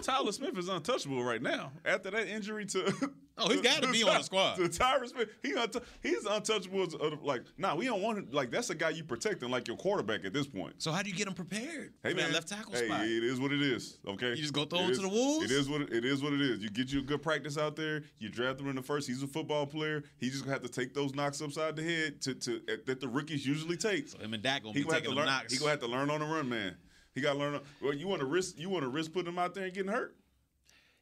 [0.00, 1.72] Tyler Smith is untouchable right now.
[1.84, 4.56] After that injury to Oh, he's gotta be on the squad.
[4.56, 6.82] To Tyron Smith, he untou- he's untouchable.
[6.82, 8.28] As, uh, like, nah, we don't want him.
[8.32, 10.74] Like, that's a guy you protecting, like your quarterback at this point.
[10.78, 13.02] So how do you get him prepared Hey man, left tackle hey, spot?
[13.04, 13.98] it is what it is.
[14.08, 15.44] Okay, You just go throw It him is- to the wolves?
[15.44, 16.20] It is what it, it is.
[16.20, 16.60] What it is.
[16.64, 18.02] You get you a good practice out there.
[18.18, 19.06] You draft him in the first.
[19.06, 20.02] He's a football player.
[20.16, 23.06] He's just gonna have to take those knocks upside the head to, to that the
[23.06, 24.08] rookies usually take.
[24.08, 25.26] So him and Dak gonna he be gonna taking to learn.
[25.26, 25.52] knocks.
[25.52, 26.74] He gonna have to learn on the run, man.
[27.18, 27.60] He got to learn.
[27.82, 28.56] Well, you want to risk?
[28.58, 30.14] You want to risk putting him out there and getting hurt?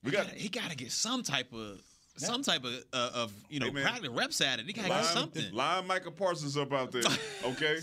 [0.03, 0.27] We he got.
[0.27, 1.81] gotta, he got to get some type of
[2.19, 3.83] some type of uh, of you know Hey, man.
[3.83, 4.65] practice reps at it.
[4.65, 5.53] He got to get something.
[5.53, 7.03] line Micah Parsons up out there,
[7.45, 7.77] okay?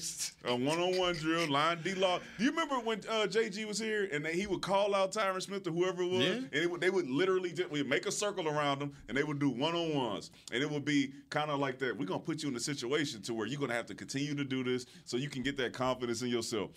[0.45, 2.19] A one-on-one drill, line D-Law.
[2.39, 5.39] Do you remember when uh, JG was here and they, he would call out Tyron
[5.39, 6.31] Smith or whoever it was, Yeah.
[6.31, 9.23] and it would, they would literally just we'd make a circle around him and they
[9.23, 11.95] would do one-on-ones, and it would be kind of like that.
[11.95, 14.43] We're gonna put you in a situation to where you're gonna have to continue to
[14.43, 16.71] do this so you can get that confidence in yourself.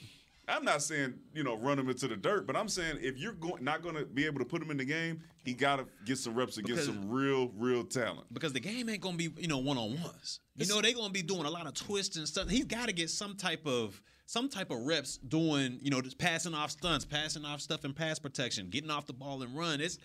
[0.48, 3.32] I'm not saying you know run him into the dirt, but I'm saying if you're
[3.32, 5.86] go- not going to be able to put him in the game, he got to
[6.04, 8.32] get some reps against Because- some real, real talent.
[8.32, 10.40] because the game ain't gonna be you know one on ones.
[10.56, 12.48] You know they gonna be doing a lot of twists and stuff.
[12.48, 16.18] He's got to get some type of some type of reps doing you know just
[16.18, 19.80] passing off stunts, passing off stuff in pass protection, getting off the ball and run.
[19.80, 19.98] It's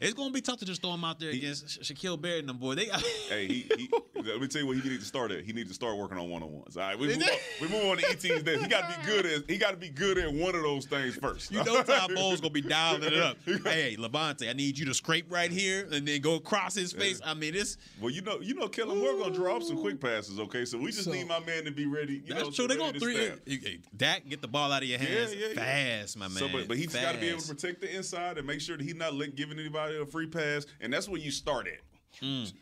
[0.00, 2.48] it's gonna be tough to just throw him out there against Sha- Shaquil Barrett and
[2.48, 2.74] them boy.
[2.74, 2.86] They
[3.28, 5.44] hey, he, he, let me tell you what he needs to start at.
[5.44, 6.76] He needs to start working on one on ones.
[6.76, 7.28] All right, we move on,
[7.60, 8.42] we move on to ET's.
[8.42, 10.62] Then he got to be good at he got to be good at one of
[10.62, 11.50] those things first.
[11.50, 13.36] You know Todd Bowles gonna be dialing it up.
[13.44, 17.20] Hey, Lavonte, I need you to scrape right here and then go across his face.
[17.24, 20.00] I mean, it's Well, you know, you know, Kellen Moore gonna draw up some quick
[20.00, 20.38] passes.
[20.38, 22.22] Okay, so we just So- need my man to be ready.
[22.26, 22.66] That's know, true.
[22.66, 23.30] They going to three.
[23.46, 25.98] Hey, Dak, get the ball out of your hands Yeah, yeah, yeah.
[26.00, 26.36] fast, my man.
[26.36, 28.76] So, but, but he's got to be able to protect the inside and make sure
[28.76, 31.80] that he's not giving anybody a free pass, and that's where you start at.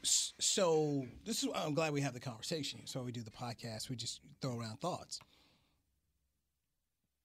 [0.03, 2.81] S- So this is I'm glad we have the conversation.
[2.87, 3.89] So we do the podcast.
[3.89, 5.20] We just throw around thoughts.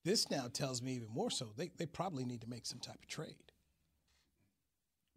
[0.04, 2.96] This now tells me even more so they they probably need to make some type
[3.02, 3.36] of trade.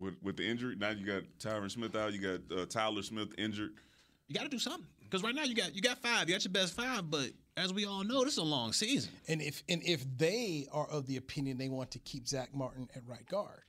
[0.00, 2.12] With with the injury, now you got Tyron Smith out.
[2.12, 3.72] You got uh, Tyler Smith injured.
[4.28, 6.28] You got to do something because right now you got you got five.
[6.28, 9.12] You got your best five, but as we all know, this is a long season.
[9.28, 12.88] And if and if they are of the opinion they want to keep Zach Martin
[12.94, 13.62] at right guard,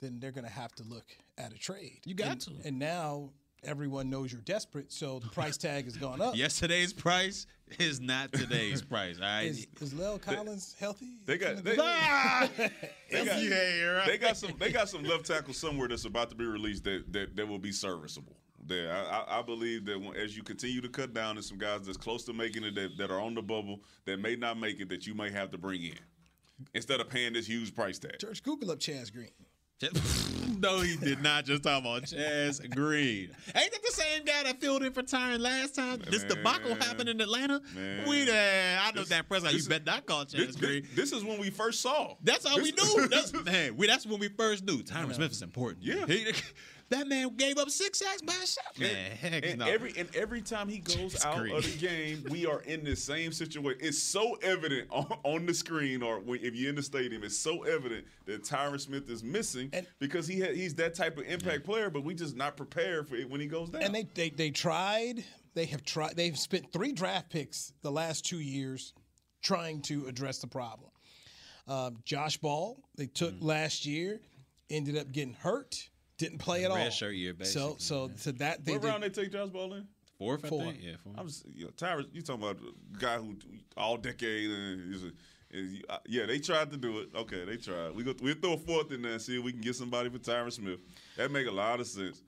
[0.00, 1.04] then they're going to have to look
[1.38, 2.00] at a trade.
[2.04, 2.50] You got And- to.
[2.64, 3.30] And now
[3.62, 6.34] everyone knows you're desperate, so the price tag has gone up.
[6.36, 7.46] Yesterday's price
[7.78, 9.16] is not today's price.
[9.18, 9.42] All right.
[9.50, 11.18] Is, is La'el Collins healthy?
[11.26, 12.48] They got they, Ah!
[12.56, 14.06] they got Yeah, right.
[14.06, 17.12] they got some they got some left tackle somewhere that's about to be released that
[17.12, 18.36] that, that will be serviceable.
[18.66, 21.58] There, I, I- I believe that when, as you continue to cut down, there's some
[21.58, 24.58] guys that's close to making it that, that are on the bubble that may not
[24.58, 25.98] make it that you may have to bring in
[26.74, 28.18] instead of paying this huge price tag.
[28.18, 29.30] Church, Google up Chaz Green.
[30.60, 33.30] no, he did not just talk about Chaz Green.
[33.54, 36.02] Ain't that the same guy that filled in for Tyron last time?
[36.10, 37.62] This debacle happened in Atlanta.
[37.74, 38.06] Man.
[38.08, 38.78] We there.
[38.82, 39.42] I know This- that press.
[39.42, 40.82] this You bet not call Chaz This, Green.
[40.94, 42.14] this, this is when we first saw.
[42.22, 43.08] That's all we This- knew.
[43.08, 45.82] That's, man, we, that's when we first knew Tyron Smith is important.
[45.84, 46.04] Yeah.
[46.06, 46.26] He-
[46.90, 48.78] that man gave up six sacks by himself.
[48.78, 49.66] Man, heck and no.
[49.66, 51.56] every and every time he goes It's out green.
[51.56, 53.80] of the game, we are in the same situation.
[53.82, 57.38] It's so evident on, on the screen, or when, if you're in the stadium, it's
[57.38, 61.64] so evident that Tyron Smith is missing because he had, he's that type of impact
[61.64, 63.82] player, but we just not prepared for it when he goes down.
[63.82, 65.24] And they, they they tried.
[65.54, 66.14] They have tried.
[66.16, 68.94] They've spent three draft picks the last two years
[69.42, 70.90] trying to address the problem.
[71.66, 73.42] Um, Josh Ball they took Mm.
[73.44, 74.20] last year,
[74.70, 75.88] ended up getting hurt,
[76.20, 76.76] didn't play at all.
[76.76, 79.74] Red shirt year, So so to that they what did, round they take Josh Ball
[79.74, 79.86] in?
[80.18, 80.76] Fourth, I think.
[80.82, 81.14] Yeah, four.
[81.16, 83.36] I'm just, you know, Tyrus, you talking about a guy who
[83.76, 85.10] all decade and is a,
[85.50, 87.08] is, uh, yeah, they tried to do it.
[87.14, 87.94] Okay, they tried.
[87.94, 90.10] We go we throw a fourth in there and see if we can get somebody
[90.10, 90.78] for Tyron Smith.
[91.16, 92.22] That make a lot of sense.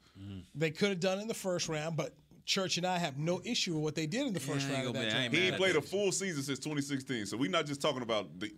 [0.55, 2.14] they could have done it in the first round, but
[2.47, 4.88] Church and I have no issue with what they did in the first Yeah, round.
[4.88, 5.34] Of gonna that be- I draft.
[5.34, 8.51] He ain't played a full season since 2016, so we're not just talking about the,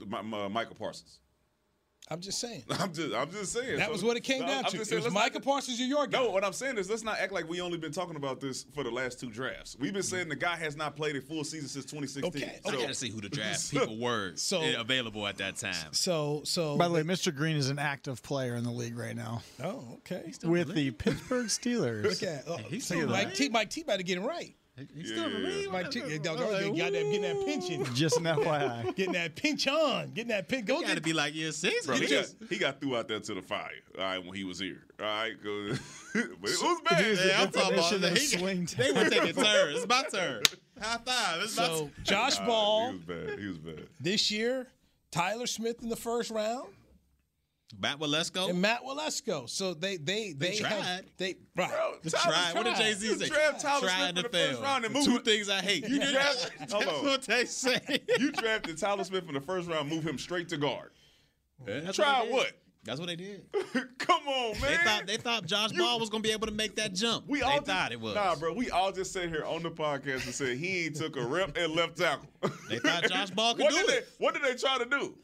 [0.00, 1.18] uh, my, my Micah Parsons.
[2.08, 2.62] I'm just saying.
[2.70, 3.78] I'm just, I'm just saying.
[3.78, 4.76] That So- was what it came no, down I'm to.
[4.78, 6.22] just It was let's not Micah Parsons or your guy.
[6.22, 8.64] No, what I'm saying is let's not act like we only been talking about this
[8.74, 9.76] for the last two drafts.
[9.78, 12.24] We've been saying the guy has not played a full season since 2016.
[12.44, 15.74] Okay, I So- gotta see who the draft people were So- available at that time.
[15.92, 16.76] So so.
[16.76, 17.34] By the way, Mr.
[17.34, 20.32] Green is an active player in the league right now oh okay.
[20.44, 22.04] with the Pittsburgh Steelers.
[22.04, 23.34] Look at oh, he's see, still Mike alive.
[23.36, 23.48] T.
[23.48, 23.80] Mike T.
[23.82, 24.54] About to get him right.
[24.94, 25.54] He's still in the Yeah.
[25.56, 25.72] league.
[25.72, 26.00] Mike T.
[26.00, 26.22] Whatever.
[26.22, 27.84] Dog, they got that getting that pension.
[27.94, 28.94] Just an FYI.
[28.94, 30.10] Getting that pinch on.
[30.12, 30.66] Getting that pinch.
[30.66, 31.86] Go Got to get be like year six.
[31.86, 33.70] Bro, he, Get got, your- he got threw out there to the fire.
[33.98, 34.82] All right, when he was here.
[35.00, 35.68] All right, go.
[36.14, 37.04] but it was bad.
[37.04, 39.78] He was Yeah, I'm talking about definition of he- swing They were taking turns.
[39.78, 40.42] It's my turn.
[40.80, 41.42] High five.
[41.42, 41.92] It's my So turn.
[42.02, 43.38] Josh All right, Ball he was bad.
[43.38, 43.86] He was bad.
[43.98, 44.66] this year,
[45.10, 46.68] Tyler Smith in the first round,
[47.78, 48.50] Matt Waletzko.
[48.50, 49.48] and Matt Waletzko.
[49.48, 51.04] So they they they, They have- tried.
[51.16, 51.68] they right.
[51.70, 52.20] Bro, Try.
[52.20, 52.76] Tyler What did.
[52.76, 53.28] Jay Z You say?
[53.28, 54.48] draft Tyler Try Smith and in the fail.
[54.50, 55.88] first round and The move Two things I hate.
[55.88, 56.52] You drafted.
[56.60, 57.04] That's Hold on.
[57.04, 58.00] what they say.
[58.18, 60.90] You drafted Tyler Smith in the first round, move him straight to guard.
[61.66, 62.34] Yeah, that's Try they did.
[62.34, 62.52] what?
[62.84, 63.42] That's what they did.
[63.98, 64.70] Come on, man.
[64.70, 67.24] They thought they thought Josh Ball was gonna be able to make that jump.
[67.26, 68.14] we they all thought it was.
[68.14, 68.52] Nah, bro.
[68.52, 71.56] We all just sat here on the podcast and said he ain't took a rep
[71.56, 72.28] and left tackle.
[72.68, 74.08] They thought Josh Ball could what do did it.
[74.20, 75.16] They, what did they try to do?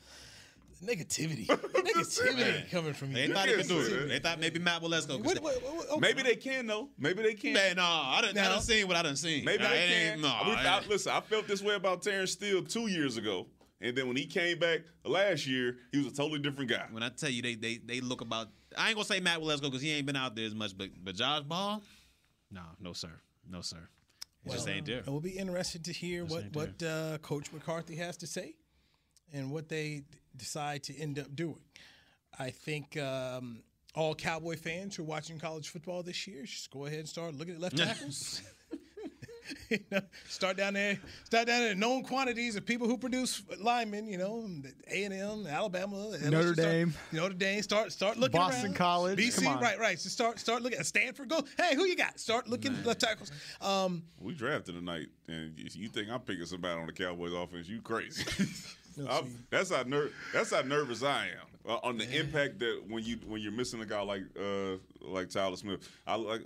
[0.84, 1.46] Negativity.
[1.96, 3.14] Negativity coming from you.
[3.28, 4.08] They thought he could do it.
[4.08, 5.24] They thought maybe Matt Waletzko could.
[5.26, 6.00] What- what- what- okay.
[6.00, 6.88] Maybe they can though.
[6.98, 7.52] Maybe they can.
[7.52, 9.44] Man, no, I done, I Now- done seen what I done seen.
[9.44, 10.12] Maybe Nah, they it can.
[10.14, 13.46] ain't- No, We- I- listen, I felt this way about Terence Steele two years ago,
[13.80, 16.86] and then when he came back last year, he was a totally different guy.
[16.90, 18.48] when I tell you they they they look about.
[18.76, 20.90] I ain't gonna say Matt Waletzko because he ain't been out there as much, but
[21.04, 21.82] but Josh Ball,
[22.50, 23.12] no, no sir,
[23.48, 23.88] no sir,
[24.46, 25.00] it just ain't there.
[25.00, 28.54] It will be interested to hear what what uh, Coach McCarthy has to say,
[29.32, 31.60] and what they d- decide to end up doing.
[32.38, 33.62] I think um,
[33.94, 37.34] all Cowboy fans who are watching college football this year should go ahead and start
[37.34, 38.42] looking at left tackles.
[39.68, 41.74] You know, start down there, start down there.
[41.74, 44.06] Known quantities of people who produce linemen.
[44.06, 44.48] You know,
[44.90, 46.94] A and M, Alabama, LSU, Notre start- Dame.
[47.10, 47.62] Notre Dame.
[47.62, 48.74] Start start looking Boston around.
[48.76, 49.42] College, BC.
[49.42, 49.60] come on.
[49.60, 49.98] Right, right.
[49.98, 51.28] So start start looking at Stanford.
[51.28, 51.42] Go.
[51.58, 52.20] Hey, who you got?
[52.20, 53.32] Start looking at left tackles.
[53.60, 57.68] Um, We drafted tonight, and if you think I'm picking somebody on the Cowboys offense,
[57.68, 58.24] you crazy.
[58.98, 63.04] I'm- that's how ner- that's how nervous I am uh, on the impact that when
[63.04, 65.88] you when you're missing a guy like uh, like Tyler Smith.
[66.06, 66.42] I like.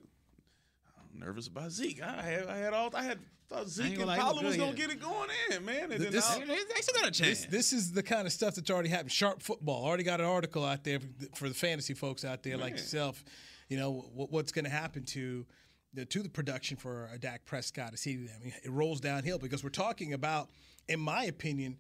[0.99, 2.03] I'm nervous about Zeke.
[2.03, 3.19] I had I had all I had
[3.49, 4.77] thought Zeke and gonna lie, he Pollard was gonna yeah.
[4.77, 5.93] get it going in, man.
[5.93, 7.43] And then This- I- They, they still got a chance.
[7.43, 9.13] This, this is the kind of stuff that's already happened.
[9.13, 12.57] Sharp football already got an article out there for, for the fantasy folks out there
[12.57, 13.25] like yourself.
[13.69, 15.47] You know what, what's going to happen to
[15.95, 19.39] the to the production for a Dak Prescott as he I mean, it rolls downhill
[19.39, 20.51] because we're talking about,
[20.89, 21.79] in my opinion,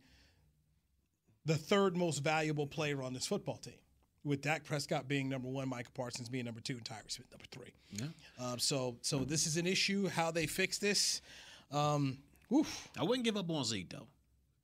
[1.47, 3.74] the third most valuable player on this football team.
[4.24, 7.44] With Dak Prescott being number one, Micah Parsons being number two, and Tyron Smith number
[7.53, 7.72] three.
[7.92, 8.07] Yeah.
[8.44, 10.09] Um, so, so this is an issue.
[10.09, 11.22] How they fix this?
[11.70, 12.18] Um,
[12.53, 12.88] oof.
[12.99, 14.09] I wouldn't give up on Zeke though,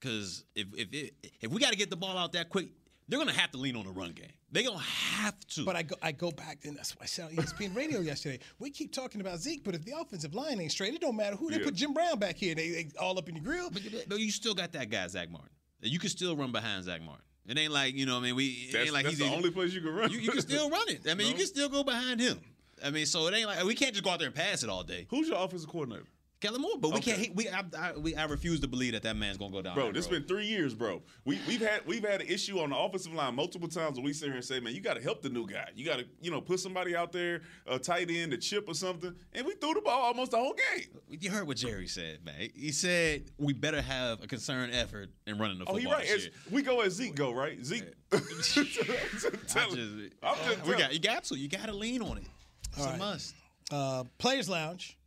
[0.01, 2.69] because if if it, if we got to get the ball out that quick,
[3.09, 4.27] they're gonna have to lean on the run game.
[4.51, 5.65] They're gonna have to.
[5.65, 8.41] But I go, I go back, and that's why I said on ESPN Radio yesterday.
[8.59, 11.37] We keep talking about Zeke, but if the offensive line ain't straight, it don't matter
[11.37, 11.65] who they Yeah.
[11.67, 12.57] put Jim Brown back here.
[12.57, 13.71] They, they all up in the grill.
[13.71, 15.51] But, but you still got that guy, Zach Martin.
[15.83, 17.25] You can still run behind Zach Martin.
[17.47, 18.19] It ain't like you know.
[18.19, 20.11] I mean, we it That's- ain't like that's he's the only place you can run.
[20.11, 21.01] You, you can still run it.
[21.11, 22.41] I mean, you can still go behind him.
[22.85, 24.71] I mean, so it ain't like we can't just go out there and pass it
[24.71, 25.07] all day.
[25.11, 26.05] Who's your offensive coordinator?
[26.43, 26.73] Kellen Moore.
[26.79, 27.13] But we Okay.
[27.13, 27.23] can't.
[27.23, 29.75] He, we, I, I, we, I refuse to believe that that man's gonna go down.
[29.75, 30.11] Bro, that this road.
[30.11, 31.01] been three years, bro.
[31.25, 34.13] We we've had we've had an issue on the offensive line multiple times where we
[34.13, 35.69] sit here and say, man, you got to help the new guy.
[35.75, 38.75] You got to you know put somebody out there, a tight end, a chip or
[38.75, 40.87] something, and we threw the ball almost the whole game.
[41.09, 42.51] You heard what Jerry said, man.
[42.55, 45.77] He said we better have a concerted effort in running the football.
[45.77, 46.01] Oh, football.
[46.01, 46.17] he right.
[46.19, 47.65] this It's- we go as Zeke go, right?
[47.65, 47.85] Zeke.
[48.13, 48.67] I'm just year.
[48.91, 51.39] I telling- just- I'm just we got, you got to.
[51.39, 52.25] You got to lean on it.
[52.71, 52.99] It's All a right.
[52.99, 53.35] must.
[53.71, 54.99] Uh, Players Lounge.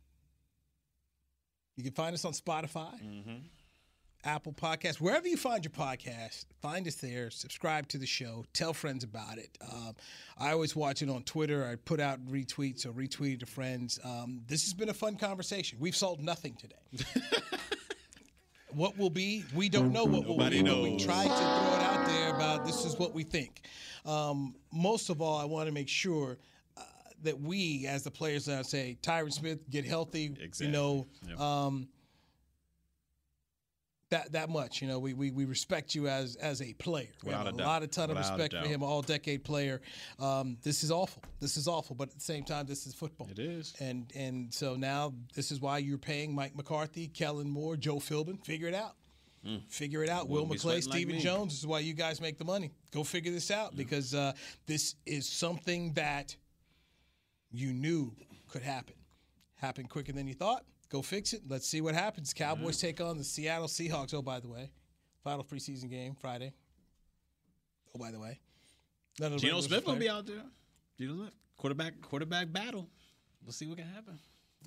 [1.76, 2.90] You can find us on Spotify,
[4.24, 6.46] Apple Podcasts, wherever you find your podcast.
[6.62, 7.30] Find us there.
[7.30, 8.44] Subscribe to the show.
[8.54, 9.56] Tell friends about it.
[9.60, 9.94] Um,
[10.38, 11.64] I always watch it on Twitter.
[11.66, 14.00] I put out retweets or retweet it to friends.
[14.02, 15.78] Um, this has been a fun conversation.
[15.78, 17.04] We've solved nothing today.
[18.70, 20.68] what will be, we don't know what will Nobody be.
[20.70, 21.04] but We knows.
[21.04, 23.60] tried to throw it out there about this is what we think.
[24.04, 26.36] Um, most of all, I want to make sure
[27.22, 30.26] that we, as the players, now say Tyron Smith get healthy.
[30.40, 30.66] Exactly.
[30.66, 31.40] You know, Yep.
[31.40, 31.88] um,
[34.10, 34.80] that that much.
[34.80, 37.08] You know, we we, we respect you as as a player.
[37.24, 37.66] We Without have a doubt.
[37.66, 39.80] lot of ton of Without a respect for him, all decade player.
[40.20, 41.22] Um, this is awful.
[41.40, 41.96] This is awful.
[41.96, 43.28] But at the same time, this is football.
[43.30, 43.74] It is.
[43.80, 48.44] And and so now this is why you're paying Mike McCarthy, Kellen Moore, Joe Philbin.
[48.44, 48.94] Figure it out.
[49.68, 50.28] Figure it out.
[50.28, 51.20] Will McClay, sweating like Stephen.
[51.20, 51.52] Jones.
[51.52, 52.72] This is why you guys make the money.
[52.92, 54.32] Go figure this out because uh,
[54.66, 56.34] this is something that
[57.50, 58.14] you knew
[58.48, 58.94] could happen.
[59.56, 60.64] Happened quicker than you thought.
[60.88, 61.42] Go fix it.
[61.48, 62.32] Let's see what happens.
[62.32, 64.14] Cowboys take on the Seattle Seahawks.
[64.14, 64.70] Oh, by the way,
[65.24, 66.52] final preseason game Friday.
[67.94, 68.38] Oh, by the way,
[69.18, 70.42] none of the Geno regulars Smith gonna be out there.
[70.98, 72.88] Geno Smith, quarterback, quarterback battle.
[73.42, 74.18] We'll see what can happen.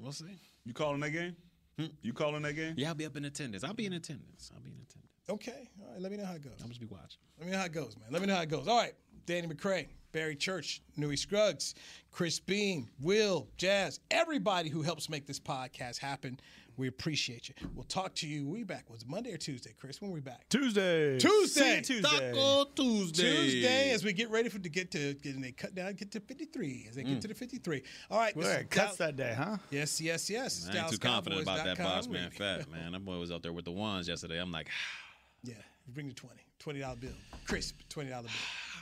[0.01, 0.39] We'll see.
[0.65, 1.35] You calling that game?
[1.77, 1.85] Hmm?
[2.01, 2.73] You calling that game?
[2.77, 3.63] Yeah, I'll be up in attendance.
[3.63, 4.51] I'll be in attendance.
[4.53, 5.13] I'll be in attendance.
[5.29, 5.69] Okay.
[5.81, 6.01] All right.
[6.01, 6.53] Let me know how it goes.
[6.61, 7.19] I'll just be watching.
[7.37, 8.07] Let me know how it goes, man.
[8.11, 8.67] Let me know how it goes.
[8.67, 8.93] All right.
[9.25, 11.75] Danny McCray, Barry Church, Newy Scruggs,
[12.11, 16.39] Chris Beam, Will, Jazz, everybody who helps make this podcast happen.
[16.77, 17.55] We appreciate you.
[17.75, 18.47] We'll talk to you.
[18.47, 18.89] We back.
[18.89, 20.01] Was it Monday or Tuesday, Chris?
[20.01, 20.47] When we back?
[20.47, 21.19] Tuesday.
[21.19, 21.61] Tuesday.
[21.61, 22.31] See you Tuesday.
[22.31, 23.35] Taco Tuesday.
[23.35, 26.09] Tuesday, as we get ready for to get to getting and they cut down, get
[26.11, 26.85] to 53.
[26.89, 27.21] As they get Mm.
[27.21, 27.83] to the 53.
[28.09, 28.33] All right.
[28.33, 29.57] Well, this cuts Dal- that day, huh?
[29.71, 30.69] Yes, yes, yes.
[30.71, 32.59] I ain't too confident about that DallasCowboys.com boss man radio.
[32.59, 32.91] fat man.
[32.93, 34.37] That boy was out there with the ones yesterday.
[34.39, 34.69] I'm like,
[35.43, 35.55] Yeah,
[35.85, 36.35] you bring the 20.
[36.63, 37.11] $20 bill.
[37.45, 38.23] Crisp $20 bill.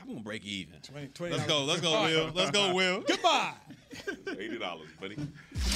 [0.02, 0.80] I'm gonna break even.
[0.82, 1.64] 20, 20 Let's go.
[1.64, 2.32] Let's go, Will.
[2.34, 3.02] Let's go, Will.
[3.08, 3.54] Goodbye.
[4.38, 5.16] Eighty dollars, buddy.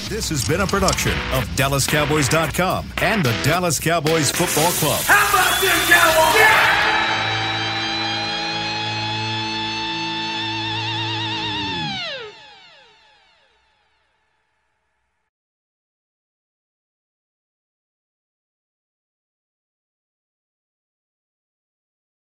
[0.10, 5.02] This has been a production of DallasCowboys.com and the Dallas Cowboys Football Club.
[5.04, 6.91] How about this, Cowboys?